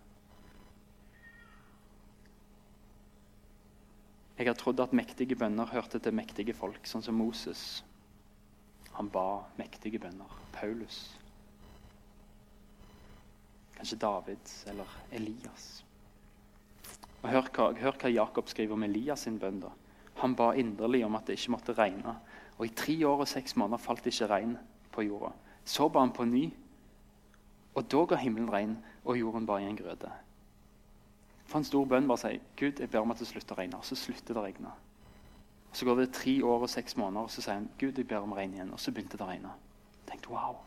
Jeg 4.38 4.46
har 4.46 4.54
trodd 4.54 4.80
at 4.85 4.92
mektige 4.92 5.35
bønner 5.35 5.72
hørte 5.72 5.98
til 5.98 6.14
mektige 6.14 6.54
folk, 6.54 6.87
sånn 6.87 7.02
som 7.02 7.18
Moses. 7.18 7.82
Han 8.94 9.11
ba 9.11 9.42
mektige 9.59 9.98
bønner. 9.98 10.38
Paulus. 10.54 11.16
Kanskje 13.76 13.98
David 14.00 14.54
eller 14.70 14.92
Elias. 15.11 15.86
Og 17.26 17.32
Hør 17.32 17.48
hva, 17.50 17.72
hør 17.74 17.96
hva 17.98 18.10
Jakob 18.12 18.46
skriver 18.46 18.76
om 18.76 18.84
Elias 18.86 19.24
sin 19.26 19.40
bønn. 19.42 19.58
da. 19.60 19.72
Han 20.22 20.36
ba 20.38 20.52
inderlig 20.54 21.02
om 21.04 21.16
at 21.18 21.26
det 21.26 21.34
ikke 21.40 21.50
måtte 21.56 21.74
regne, 21.74 22.14
og 22.58 22.66
i 22.66 22.68
tre 22.70 22.94
år 23.08 23.24
og 23.24 23.28
seks 23.28 23.56
måneder 23.56 23.82
falt 23.82 24.04
det 24.04 24.12
ikke 24.14 24.28
regn 24.30 24.52
på 24.92 25.02
jorda. 25.02 25.32
Så 25.64 25.88
ba 25.88 26.04
han 26.04 26.12
på 26.14 26.24
ny, 26.24 26.52
og 27.74 27.90
da 27.90 28.04
ga 28.06 28.16
himmelen 28.16 28.52
regn, 28.52 28.76
og 29.04 29.18
jorden 29.18 29.46
bar 29.46 29.58
i 29.58 29.66
en 29.66 29.76
grøde. 29.76 30.12
For 31.46 31.58
en 31.58 31.66
stor 31.66 31.84
bønn 31.84 32.06
bare 32.06 32.22
sier 32.22 32.44
Gud, 32.56 32.78
jeg 32.78 32.90
ber 32.90 33.02
om 33.02 33.10
at 33.10 33.18
det 33.18 33.26
slutter 33.26 33.56
å 33.56 33.58
regne. 33.58 33.80
Og 33.80 33.84
så 33.84 33.98
slutter 33.98 34.34
det 34.34 34.40
å 34.40 34.44
regne. 34.46 34.74
Og 35.70 35.76
Så 35.76 35.84
går 35.84 35.96
det 36.00 36.12
tre 36.14 36.36
år 36.44 36.62
og 36.62 36.70
seks 36.70 36.96
måneder, 36.96 37.26
og 37.26 37.30
så 37.30 37.42
sier 37.42 37.58
han 37.58 37.68
Gud, 37.78 37.98
jeg 37.98 38.06
ber 38.06 38.22
om 38.22 38.32
regn 38.32 38.54
igjen. 38.54 38.72
Og 38.72 38.80
så 38.80 38.92
begynte 38.94 39.18
det 39.18 39.26
å 39.26 39.28
regne. 39.30 39.52
Tenkte, 40.06 40.30
wow, 40.30 40.62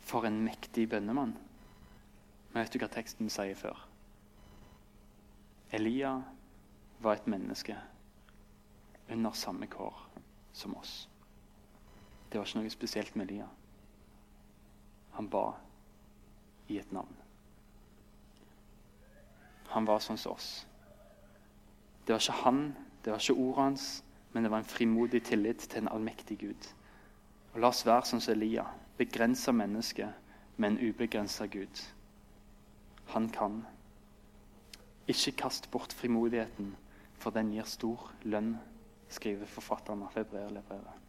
For 0.00 0.24
en 0.26 0.44
mektig 0.44 0.88
bønnemann. 0.88 1.32
Men 2.52 2.62
vet 2.62 2.72
du 2.72 2.78
hva 2.78 2.88
teksten 2.92 3.30
sier 3.30 3.56
før? 3.56 3.91
Elia 5.72 6.22
var 7.00 7.16
et 7.16 7.26
menneske 7.26 7.76
under 9.10 9.32
samme 9.32 9.66
kår 9.66 9.96
som 10.52 10.76
oss. 10.76 11.08
Det 12.28 12.38
var 12.38 12.46
ikke 12.46 12.60
noe 12.60 12.72
spesielt 12.72 13.16
med 13.16 13.30
Elia. 13.30 13.48
Han 15.16 15.28
ba 15.28 15.52
i 16.68 16.78
et 16.80 16.92
navn. 16.92 17.16
Han 19.72 19.88
var 19.88 20.00
sånn 20.04 20.20
som 20.20 20.36
oss. 20.36 20.50
Det 22.04 22.12
var 22.12 22.20
ikke 22.20 22.40
han, 22.44 22.62
det 23.04 23.12
var 23.12 23.20
ikke 23.20 23.40
ordet 23.40 23.64
hans, 23.64 23.88
men 24.32 24.44
det 24.44 24.50
var 24.52 24.62
en 24.62 24.68
frimodig 24.68 25.22
tillit 25.24 25.64
til 25.68 25.82
en 25.82 25.92
allmektig 25.92 26.38
Gud. 26.40 26.68
Og 27.52 27.60
La 27.60 27.68
oss 27.72 27.84
være 27.86 28.08
sånn 28.08 28.20
som 28.24 28.34
Elia, 28.34 28.66
begrensa 28.98 29.52
menneske, 29.52 30.08
med 30.56 30.72
en 30.74 30.90
ubegrensa 30.90 31.46
Gud. 31.46 31.80
Han 33.12 33.28
kan. 33.32 33.62
Ikke 35.10 35.34
kast 35.44 35.70
bort 35.72 35.94
frimodigheten, 35.96 36.74
for 37.18 37.34
den 37.34 37.50
gir 37.54 37.66
stor 37.66 38.10
lønn 38.22 38.54
skriver 39.12 39.48
forfatteren 39.50 40.04
av 40.06 40.14
Hebreerbrevet. 40.16 41.00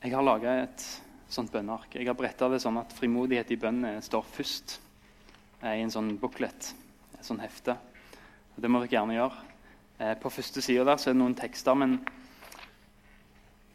Jeg 0.00 0.14
har 0.16 0.24
laga 0.24 0.52
et 0.62 0.84
sånt 1.30 1.52
bønneark. 1.52 1.94
Jeg 1.94 2.08
har 2.08 2.16
bretta 2.16 2.48
det 2.50 2.62
sånn 2.62 2.80
at 2.80 2.94
frimodighet 2.96 3.52
i 3.52 3.58
bønnene 3.60 4.00
står 4.04 4.24
først 4.32 4.78
eh, 5.60 5.76
i 5.76 5.84
en 5.84 5.92
sånn 5.92 6.14
booklet, 6.20 6.72
et 7.18 7.26
sånt 7.26 7.44
hefte. 7.44 7.76
Det 8.56 8.68
må 8.68 8.80
dere 8.82 8.94
gjerne 8.96 9.18
gjøre. 9.18 9.44
Eh, 10.00 10.14
på 10.20 10.32
første 10.32 10.64
sida 10.64 10.86
der 10.88 11.00
så 11.00 11.10
er 11.10 11.16
det 11.16 11.20
noen 11.20 11.36
tekster. 11.38 11.76
Men, 11.76 11.98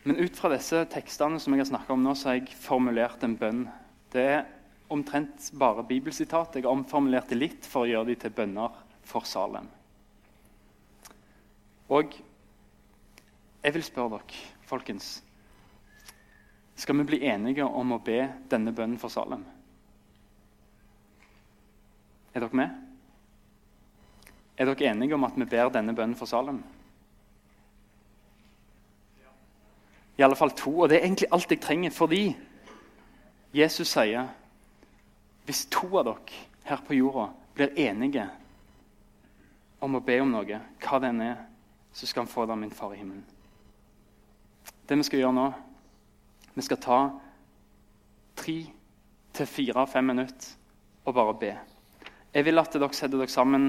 men 0.04 0.20
ut 0.22 0.38
fra 0.38 0.52
disse 0.54 0.82
tekstene 0.92 1.40
som 1.42 1.54
jeg 1.54 1.64
har 1.64 1.72
snakka 1.72 1.94
om 1.94 2.04
nå, 2.06 2.16
så 2.18 2.32
har 2.32 2.40
jeg 2.40 2.58
formulert 2.58 3.24
en 3.26 3.38
bønn. 3.40 3.64
Det 4.14 4.26
er 4.40 4.44
omtrent 4.89 5.52
bare 5.58 5.84
bibelsitat. 5.84 6.56
Jeg 6.56 6.65
har 6.65 6.71
omformulert 6.71 7.30
det 7.30 7.39
litt 7.39 7.67
for 7.69 7.86
å 7.86 7.89
gjøre 7.89 8.12
de 8.12 8.15
til 8.21 8.34
bønner 8.36 8.76
for 9.06 9.26
Salem. 9.28 9.67
Og 11.89 12.15
jeg 13.65 13.74
vil 13.74 13.86
spørre 13.86 14.17
dere, 14.17 14.43
folkens 14.65 15.21
Skal 16.76 16.98
vi 16.98 17.06
bli 17.08 17.19
enige 17.24 17.63
om 17.63 17.93
å 17.95 18.02
be 18.04 18.26
denne 18.52 18.74
bønnen 18.76 19.00
for 19.00 19.13
Salem? 19.13 19.45
Er 22.36 22.43
dere 22.43 22.58
med? 22.60 22.82
Er 24.58 24.67
dere 24.67 24.89
enige 24.91 25.15
om 25.15 25.24
at 25.24 25.38
vi 25.39 25.48
ber 25.48 25.71
denne 25.71 25.95
bønnen 25.95 26.17
for 26.19 26.28
Salem? 26.28 26.60
I 30.17 30.24
alle 30.24 30.36
fall 30.36 30.52
to. 30.52 30.82
Og 30.82 30.89
det 30.89 31.00
er 31.00 31.08
egentlig 31.08 31.32
alt 31.32 31.52
jeg 31.52 31.62
trenger, 31.63 31.91
fordi 31.95 32.26
Jesus 33.56 33.88
sier 33.91 34.28
hvis 35.46 35.66
to 35.72 35.88
av 36.00 36.08
dere 36.08 36.44
her 36.66 36.82
på 36.86 36.98
jorda 36.98 37.30
blir 37.56 37.78
enige 37.80 38.26
om 39.86 39.98
å 39.98 40.04
be 40.04 40.18
om 40.22 40.32
noe, 40.34 40.60
hva 40.82 41.00
det 41.02 41.12
enn 41.12 41.24
er, 41.24 41.38
så 41.96 42.08
skal 42.10 42.26
han 42.26 42.32
få 42.32 42.46
det 42.46 42.56
av 42.56 42.60
min 42.60 42.74
far 42.74 42.96
i 42.96 43.00
himmelen. 43.00 43.24
Det 44.86 44.98
vi 44.98 45.06
skal 45.08 45.22
gjøre 45.24 45.38
nå 45.38 45.46
Vi 46.56 46.64
skal 46.64 46.80
ta 46.80 46.98
tre 48.40 48.56
til 49.36 49.48
fire-fem 49.50 50.06
minutter 50.08 50.54
og 51.04 51.18
bare 51.18 51.34
be. 51.40 51.50
Jeg 52.32 52.46
vil 52.48 52.62
at 52.62 52.72
dere 52.72 52.96
setter 52.96 53.20
dere 53.20 53.32
sammen 53.32 53.66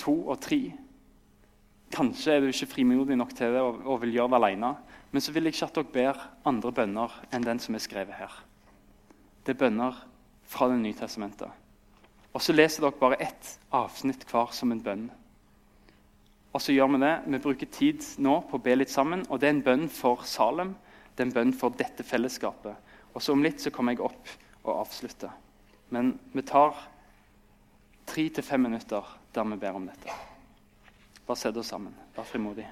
to 0.00 0.12
og 0.28 0.36
tre. 0.44 0.58
Kanskje 1.94 2.34
er 2.34 2.44
du 2.44 2.50
ikke 2.50 2.68
frimodig 2.74 3.16
nok 3.16 3.32
til 3.32 3.56
det 3.56 3.62
og, 3.64 3.80
og 3.88 4.02
vil 4.04 4.12
gjøre 4.18 4.34
det 4.34 4.38
alene. 4.42 4.74
Men 5.08 5.24
så 5.24 5.32
vil 5.32 5.48
jeg 5.48 5.56
ikke 5.56 5.70
at 5.70 5.78
dere 5.78 5.94
ber 5.94 6.22
andre 6.52 6.74
bønner 6.82 7.16
enn 7.32 7.48
den 7.48 7.64
som 7.64 7.78
er 7.78 7.84
skrevet 7.84 8.20
her. 8.20 8.34
Det 9.46 9.56
er 9.56 9.62
bønner 9.64 10.04
fra 10.48 10.68
Det 10.68 10.78
nye 10.80 10.96
testamentet. 10.96 11.50
Og 12.32 12.42
så 12.42 12.54
leser 12.54 12.84
dere 12.84 13.00
bare 13.00 13.20
ett 13.20 13.58
avsnitt 13.74 14.24
hver 14.28 14.52
som 14.56 14.72
en 14.72 14.82
bønn. 14.82 15.08
Og 16.52 16.62
så 16.62 16.72
gjør 16.72 16.88
Vi 16.94 17.00
det. 17.04 17.14
Vi 17.26 17.38
bruker 17.44 17.66
tid 17.72 18.04
nå 18.18 18.40
på 18.48 18.56
å 18.56 18.62
be 18.62 18.76
litt 18.76 18.90
sammen. 18.90 19.24
og 19.28 19.40
Det 19.40 19.48
er 19.48 19.56
en 19.56 19.62
bønn 19.62 19.88
for 19.88 20.24
Salem. 20.24 20.74
Det 21.14 21.22
er 21.22 21.28
en 21.28 21.34
bønn 21.34 21.52
for 21.52 21.70
dette 21.70 22.04
fellesskapet. 22.04 22.76
Og 23.14 23.22
så 23.22 23.32
Om 23.32 23.42
litt 23.42 23.60
så 23.60 23.70
kommer 23.70 23.92
jeg 23.92 24.00
opp 24.00 24.28
og 24.64 24.80
avslutter. 24.86 25.30
Men 25.90 26.18
vi 26.32 26.42
tar 26.42 26.76
tre 28.06 28.28
til 28.28 28.44
fem 28.44 28.60
minutter 28.60 29.04
der 29.34 29.44
vi 29.44 29.56
ber 29.56 29.76
om 29.76 29.86
dette. 29.86 30.12
Bare 31.26 31.36
sett 31.36 31.56
oss 31.56 31.68
sammen. 31.68 31.94
Vær 32.16 32.24
frimodig. 32.24 32.66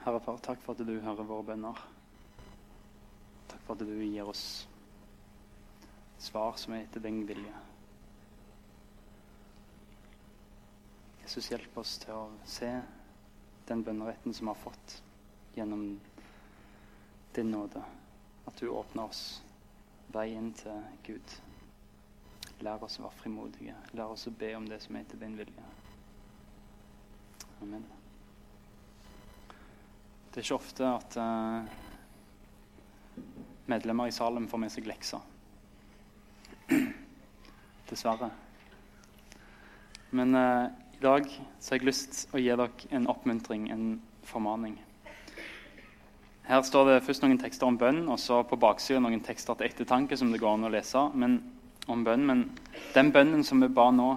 Herre 0.00 0.20
Far, 0.24 0.38
takk 0.40 0.62
for 0.64 0.72
at 0.72 0.86
du 0.88 0.94
hører 1.04 1.26
våre 1.28 1.44
bønner. 1.50 1.80
Takk 3.50 3.66
for 3.66 3.74
at 3.74 3.84
du 3.84 3.98
gir 4.00 4.28
oss 4.30 4.44
svar 6.20 6.56
som 6.60 6.72
er 6.72 6.86
etter 6.86 7.04
din 7.04 7.20
vilje. 7.28 7.52
Jesus, 11.20 11.50
hjelp 11.52 11.76
oss 11.82 11.98
til 12.00 12.16
å 12.16 12.24
se 12.48 12.70
den 13.68 13.84
bønneretten 13.84 14.34
som 14.34 14.48
vi 14.48 14.54
har 14.54 14.62
fått 14.64 14.96
gjennom 15.54 15.84
din 17.36 17.52
nåde. 17.52 17.84
At 18.48 18.56
du 18.56 18.72
åpner 18.72 19.12
oss 19.12 19.22
veien 20.16 20.50
til 20.58 20.80
Gud. 21.06 21.38
Lær 22.64 22.82
oss 22.88 22.98
å 22.98 23.04
være 23.04 23.20
frimodige. 23.20 23.76
Lær 23.92 24.16
oss 24.16 24.26
å 24.32 24.32
be 24.32 24.54
om 24.56 24.68
det 24.68 24.80
som 24.80 24.96
er 24.96 25.04
etter 25.04 25.20
din 25.20 25.36
vilje. 25.44 25.72
Amen. 27.60 27.84
Det 30.30 30.38
er 30.38 30.44
ikke 30.44 30.60
ofte 30.60 30.86
at 30.86 31.16
uh, 31.18 31.64
medlemmer 33.66 34.06
i 34.06 34.12
Salem 34.14 34.44
får 34.46 34.60
med 34.62 34.70
seg 34.70 34.86
lekser. 34.86 35.24
Dessverre. 37.90 38.28
Men 40.14 40.38
uh, 40.38 40.70
i 40.94 41.02
dag 41.02 41.26
så 41.58 41.74
har 41.74 41.80
jeg 41.80 41.88
lyst 41.88 42.20
å 42.30 42.38
gi 42.38 42.46
dere 42.46 42.94
en 42.94 43.10
oppmuntring, 43.10 43.66
en 43.74 43.98
formaning. 44.30 44.78
Her 46.46 46.62
står 46.62 46.92
det 46.92 47.02
først 47.08 47.26
noen 47.26 47.42
tekster 47.42 47.66
om 47.66 47.80
bønn, 47.82 48.04
og 48.06 48.22
så 48.22 48.44
på 48.46 48.58
baksiden 48.58 49.02
noen 49.02 49.26
tekster 49.26 49.58
til 49.58 49.66
ettertanke 49.66 50.14
som 50.14 50.30
det 50.30 50.38
går 50.38 50.60
an 50.60 50.70
å 50.70 50.74
lese 50.76 51.08
men, 51.18 51.40
om 51.90 52.06
bønn. 52.06 52.30
Men 52.30 52.46
den 52.94 53.10
bønnen 53.10 53.42
som 53.42 53.58
vi 53.66 53.66
ba 53.66 53.90
nå 53.90 54.12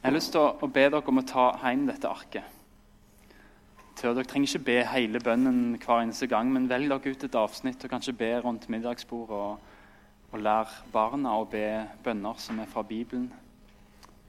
Jeg 0.00 0.12
har 0.12 0.16
lyst 0.16 0.32
til 0.32 0.40
å, 0.40 0.52
å 0.64 0.68
be 0.70 0.88
dere 0.88 1.04
om 1.12 1.20
å 1.20 1.28
ta 1.28 1.50
hjem 1.60 1.90
dette 1.92 2.08
arket 2.08 2.55
til. 3.96 4.12
Dere 4.14 4.28
trenger 4.28 4.50
ikke 4.50 4.66
be 4.66 4.76
hele 4.92 5.20
bønnen 5.24 5.78
hver 5.80 6.02
eneste 6.02 6.28
gang, 6.30 6.52
men 6.52 6.68
velg 6.70 6.90
dere 6.92 7.14
ut 7.14 7.24
et 7.24 7.38
avsnitt 7.38 7.84
og 7.84 7.92
kanskje 7.92 8.16
be 8.16 8.30
rundt 8.44 8.68
middagsbordet. 8.72 9.36
Og, 9.36 9.58
og 10.32 10.42
lær 10.42 10.70
barna 10.92 11.36
å 11.38 11.46
be 11.48 11.66
bønner 12.04 12.40
som 12.42 12.60
er 12.60 12.70
fra 12.70 12.84
Bibelen. 12.84 13.30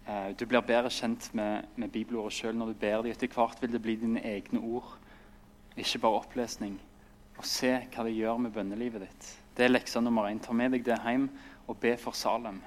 Eh, 0.08 0.30
du 0.40 0.46
blir 0.46 0.64
bedre 0.64 0.92
kjent 0.94 1.30
med, 1.36 1.68
med 1.76 1.92
bibelordet 1.92 2.38
sjøl 2.38 2.56
når 2.56 2.72
du 2.72 2.80
ber 2.80 3.02
dem. 3.02 3.12
Etter 3.12 3.32
hvert 3.34 3.60
vil 3.62 3.74
det 3.74 3.84
bli 3.84 3.98
dine 4.00 4.24
egne 4.24 4.62
ord, 4.64 4.94
ikke 5.76 6.02
bare 6.06 6.22
opplesning. 6.22 6.78
Og 7.38 7.46
se 7.46 7.74
hva 7.92 8.06
det 8.08 8.16
gjør 8.16 8.40
med 8.46 8.56
bønnelivet 8.56 9.04
ditt. 9.04 9.30
Det 9.58 9.66
er 9.66 9.74
leksa 9.74 10.02
nummer 10.02 10.30
én. 10.30 10.40
Ta 10.42 10.56
med 10.56 10.74
deg 10.74 10.86
det 10.86 11.02
hjem 11.04 11.28
og 11.68 11.80
be 11.82 11.96
for 12.00 12.16
Salem. 12.16 12.62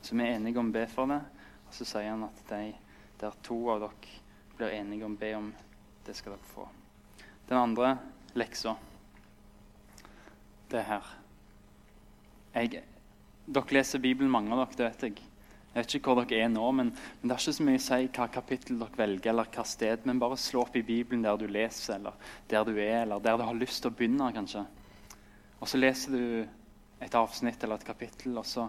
Så 0.00 0.16
vi 0.16 0.24
er 0.24 0.38
enige 0.38 0.58
om 0.58 0.72
å 0.72 0.74
be 0.74 0.86
for 0.90 1.10
det. 1.10 1.20
Og 1.68 1.76
så 1.76 1.86
sier 1.86 2.10
han 2.10 2.24
at 2.26 2.40
de, 2.48 2.72
der 3.20 3.36
to 3.44 3.58
av 3.70 3.84
dere 3.84 4.16
blir 4.56 4.74
enige 4.80 5.06
om 5.06 5.14
å 5.14 5.20
be 5.20 5.34
om 5.38 5.52
det 6.06 6.16
skal 6.18 6.34
dere 6.34 6.52
få. 6.52 6.68
Den 7.48 7.58
andre 7.58 7.96
leksa, 8.38 8.76
det 10.72 10.80
er 10.80 10.88
her. 10.88 11.10
Jeg, 12.54 12.82
dere 13.46 13.76
leser 13.76 14.02
Bibelen, 14.02 14.32
mange 14.32 14.54
av 14.54 14.64
dere, 14.64 14.78
det 14.78 14.88
vet 14.88 15.06
jeg. 15.08 15.28
Jeg 15.72 15.86
vet 15.86 15.94
ikke 15.96 16.12
hvor 16.12 16.26
dere 16.28 16.44
er 16.44 16.50
nå, 16.52 16.66
men, 16.76 16.90
men, 16.92 17.28
det 17.30 17.32
er 17.32 17.40
ikke 17.40 17.56
så 17.56 17.64
mye 17.64 17.80
å 17.80 17.84
si 17.86 18.08
hva 18.12 18.26
kapittel 18.32 18.80
dere 18.80 18.98
velger, 18.98 19.30
eller 19.32 19.48
hva 19.54 19.64
sted, 19.64 20.02
men 20.08 20.20
bare 20.20 20.36
slå 20.40 20.66
opp 20.66 20.74
i 20.76 20.84
Bibelen 20.84 21.24
der 21.24 21.38
du 21.40 21.46
leser, 21.48 21.96
eller 21.96 22.32
der 22.50 22.66
du 22.68 22.74
er, 22.76 22.98
eller 23.06 23.24
der 23.24 23.40
du 23.40 23.44
har 23.48 23.56
lyst 23.56 23.80
til 23.80 23.92
å 23.92 23.96
begynne. 23.96 24.28
kanskje. 24.36 24.66
Og 25.60 25.70
så 25.70 25.80
leser 25.80 26.12
du 26.12 26.24
et 27.02 27.16
avsnitt 27.16 27.64
eller 27.64 27.80
et 27.80 27.88
kapittel, 27.88 28.36
og 28.36 28.46
så, 28.46 28.66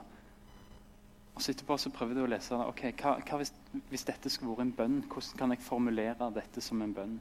og 1.34 1.42
så 1.42 1.52
etterpå 1.52 1.78
så 1.82 1.90
prøver 1.94 2.18
du 2.18 2.24
å 2.24 2.30
lese 2.30 2.54
det. 2.54 2.66
Okay, 2.70 2.94
hva, 3.02 3.16
hva 3.26 3.40
hvis, 3.42 3.54
hvis, 3.90 4.06
dette 4.06 4.30
skulle 4.30 4.54
vært 4.54 4.68
en 4.68 4.76
bønn, 4.78 5.00
hvordan 5.10 5.40
kan 5.40 5.54
jeg 5.56 5.66
formulere 5.66 6.30
dette 6.36 6.62
som 6.62 6.82
en 6.86 6.94
bønn? 6.94 7.16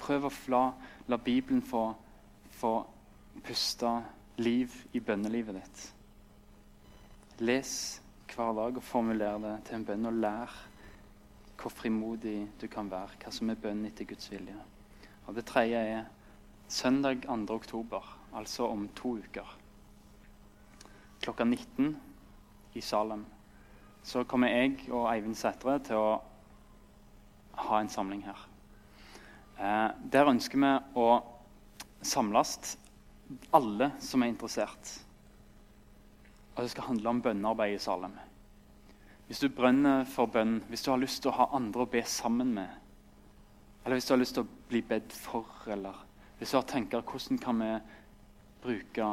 Prøv 0.00 0.28
å 0.28 0.32
la, 0.52 0.64
la 1.08 1.18
Bibelen 1.20 1.62
få, 1.64 1.86
få 2.56 2.74
puste 3.44 3.94
liv 4.40 4.74
i 4.96 5.00
bønnelivet 5.04 5.56
ditt. 5.56 5.86
Les 7.40 7.72
hver 8.30 8.52
dag 8.56 8.76
og 8.76 8.84
formuler 8.84 9.40
det 9.40 9.54
til 9.68 9.80
en 9.80 9.86
bønn, 9.88 10.08
og 10.10 10.20
lær 10.20 10.58
hvor 11.60 11.72
frimodig 11.72 12.38
du 12.60 12.68
kan 12.72 12.88
være, 12.92 13.16
hva 13.20 13.32
som 13.32 13.52
er 13.52 13.60
bønn 13.60 13.86
etter 13.88 14.08
Guds 14.08 14.30
vilje. 14.32 14.56
Og 15.26 15.34
Det 15.36 15.44
tredje 15.48 15.80
er 15.80 16.04
søndag 16.68 17.24
2. 17.26 17.40
oktober, 17.54 18.04
altså 18.36 18.68
om 18.68 18.88
to 18.96 19.16
uker 19.20 19.59
klokka 21.20 21.44
19 21.44 21.96
i 22.72 22.80
Salem, 22.80 23.24
så 24.02 24.24
kommer 24.24 24.48
jeg 24.48 24.88
og 24.88 25.08
Eivind 25.12 25.36
Sætre 25.36 25.76
til 25.84 26.00
å 26.00 26.14
ha 27.66 27.80
en 27.80 27.92
samling 27.92 28.22
her. 28.24 28.46
Eh, 29.60 29.88
der 30.12 30.30
ønsker 30.30 30.60
vi 30.60 30.72
å 30.96 31.08
samles, 32.00 32.78
alle 33.52 33.90
som 34.00 34.22
er 34.22 34.32
interessert. 34.32 34.94
Og 36.56 36.64
det 36.64 36.72
skal 36.72 36.88
handle 36.88 37.12
om 37.12 37.22
bønnearbeid 37.22 37.76
i 37.76 37.82
Salem. 37.82 38.16
Hvis 39.28 39.42
du 39.44 39.50
brenner 39.54 40.06
for 40.10 40.26
bønn, 40.26 40.58
hvis 40.68 40.82
du 40.82 40.90
har 40.90 40.98
lyst 40.98 41.22
til 41.22 41.30
å 41.30 41.36
ha 41.36 41.50
andre 41.54 41.84
å 41.84 41.90
be 41.90 42.02
sammen 42.08 42.54
med, 42.56 42.70
eller 43.84 43.96
hvis 43.96 44.08
du 44.08 44.14
har 44.14 44.20
lyst 44.20 44.34
til 44.36 44.44
å 44.44 44.64
bli 44.68 44.80
bedt 44.82 45.14
for, 45.14 45.46
eller 45.70 46.00
hvis 46.40 46.50
du 46.50 46.56
har 46.58 46.66
tenkt 46.68 46.96
hvordan 46.96 47.38
kan 47.40 47.60
vi 47.62 47.70
bruke 48.64 49.10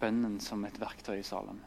bønnen 0.00 0.38
som 0.40 0.64
et 0.64 0.80
verktøy 0.80 1.18
i 1.20 1.26
Salem? 1.26 1.60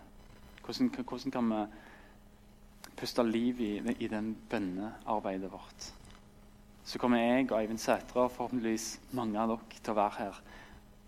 Hvordan, 0.64 0.90
hvordan 1.04 1.34
kan 1.34 1.50
vi 1.52 2.94
puste 2.98 3.24
liv 3.28 3.60
i, 3.62 3.74
i 4.00 4.08
den 4.08 4.34
bønnearbeidet 4.50 5.52
vårt? 5.52 5.94
Så 6.84 7.00
kommer 7.00 7.22
jeg 7.22 7.52
og 7.52 7.62
Eivind 7.62 7.80
Sætre 7.80 8.26
og 8.26 8.32
forhåpentligvis 8.32 9.00
mange 9.16 9.40
av 9.40 9.54
dere 9.54 9.80
til 9.80 9.94
å 9.94 10.00
være 10.02 10.18
her. 10.18 10.40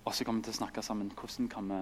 Og 0.05 0.13
så 0.15 0.23
kommer 0.23 0.39
vi 0.39 0.47
til 0.47 0.55
å 0.55 0.59
snakke 0.61 0.83
sammen. 0.85 1.11
Hvordan 1.11 1.49
kan 1.51 1.67
vi, 1.71 1.79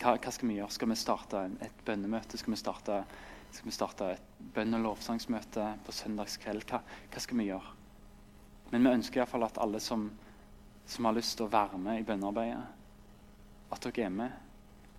hva, 0.00 0.14
hva 0.14 0.32
skal 0.32 0.48
vi 0.48 0.56
gjøre? 0.56 0.76
Skal 0.76 0.88
vi 0.88 0.96
starte 0.96 1.42
et 1.66 1.82
bønnemøte? 1.84 2.40
Skal 2.40 2.54
vi 2.54 2.60
starte, 2.60 3.02
skal 3.50 3.68
vi 3.68 3.76
starte 3.76 4.08
et 4.14 4.40
bønn- 4.54 4.78
og 4.78 4.86
lovsangsmøte 4.86 5.66
på 5.84 5.94
søndagskveld? 5.98 6.64
Hva, 6.70 6.80
hva 7.12 7.24
skal 7.26 7.42
vi 7.42 7.50
gjøre? 7.50 7.76
Men 8.70 8.86
vi 8.86 8.94
ønsker 9.00 9.20
iallfall 9.20 9.48
at 9.48 9.58
alle 9.60 9.82
som, 9.82 10.06
som 10.86 11.08
har 11.08 11.16
lyst 11.16 11.36
til 11.36 11.48
å 11.48 11.52
være 11.52 11.80
med 11.82 12.00
i 12.00 12.06
bønnearbeidet, 12.06 12.62
at 13.70 13.84
dere 13.84 14.06
er 14.06 14.14
med. 14.14 14.49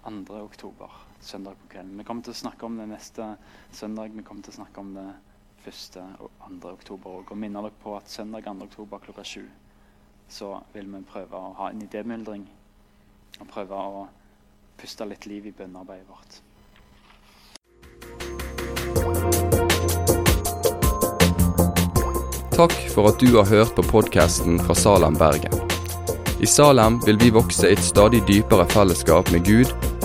2. 0.03 0.41
oktober, 0.41 0.91
søndag 1.21 1.55
på 1.61 1.67
kvelden. 1.75 1.97
Vi 1.97 2.03
kommer 2.03 2.23
til 2.25 2.33
å 2.33 2.41
snakke 2.41 2.65
om 2.65 2.77
det 2.77 2.87
neste 2.89 3.35
søndag. 3.71 4.15
Vi 4.15 4.23
kommer 4.23 4.43
til 4.43 4.53
å 4.55 4.59
snakke 4.61 4.81
om 4.81 4.93
det 4.95 5.07
1. 5.69 5.99
og 6.19 6.31
2. 6.41 6.71
oktober 6.71 7.19
òg. 7.19 7.33
Og 7.33 7.37
minner 7.37 7.67
dere 7.67 7.83
på 7.83 7.93
at 7.97 8.09
søndag 8.09 8.47
2. 8.49 8.55
oktober 8.65 9.03
klokka 9.05 9.23
7 9.23 9.43
så 10.31 10.61
vil 10.73 10.87
vi 10.87 11.01
prøve 11.03 11.35
å 11.35 11.51
ha 11.57 11.69
en 11.69 11.81
idémyldring. 11.83 12.45
Og 13.41 13.49
prøve 13.51 13.75
å 13.75 14.05
puste 14.79 15.05
litt 15.05 15.27
liv 15.27 15.49
i 15.49 15.51
bønnearbeidet 15.51 16.07
vårt. 16.07 16.39
Takk 22.55 22.75
for 22.93 23.09
at 23.09 23.19
du 23.19 23.35
har 23.35 23.47
hørt 23.49 23.75
på 23.75 23.83
podkasten 23.83 24.59
fra 24.61 24.75
Salem, 24.77 25.17
Bergen. 25.19 25.53
I 26.41 26.47
Salem 26.49 26.99
vil 27.05 27.19
vi 27.21 27.29
vokse 27.33 27.69
i 27.69 27.75
et 27.75 27.83
stadig 27.85 28.23
dypere 28.27 28.65
fellesskap 28.71 29.29
med 29.33 29.45
Gud 29.45 29.90